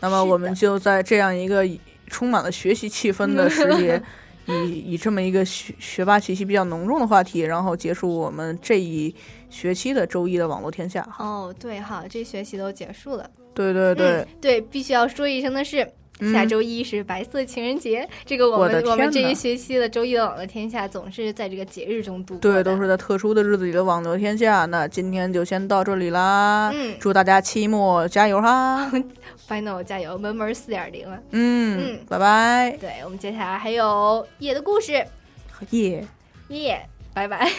[0.00, 1.66] 那么我们就在这样一个
[2.08, 4.02] 充满了学习气氛的 时节，
[4.46, 9.14] 以以这么一个学学霸气息比较浓重的话题，然后结束我们这一
[9.50, 11.06] 学期的周一的网络天下。
[11.18, 13.28] 哦，对哈，这学期都结束了。
[13.54, 15.92] 对对对嗯，对，必须要说一声的是，嗯
[16.32, 18.08] 下周一是白色情人节。
[18.24, 22.40] 这个我们我们这一学期的周一的网络天下总是在这个节日中度过。
[22.40, 24.64] 对，都是在特殊的日子里的网络天下。
[24.66, 28.90] 那今天就先到这里啦，嗯祝大家期末加油哈！
[29.48, 31.18] final 加油，门门四点零了。
[31.30, 35.04] 嗯嗯，拜拜，对我们接下来还有夜的故事，
[35.70, 36.06] 夜。
[36.48, 36.80] 夜，
[37.12, 37.48] 拜拜。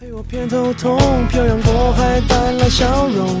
[0.00, 0.98] 陪我偏头痛，
[1.28, 3.40] 漂洋过海带来笑容，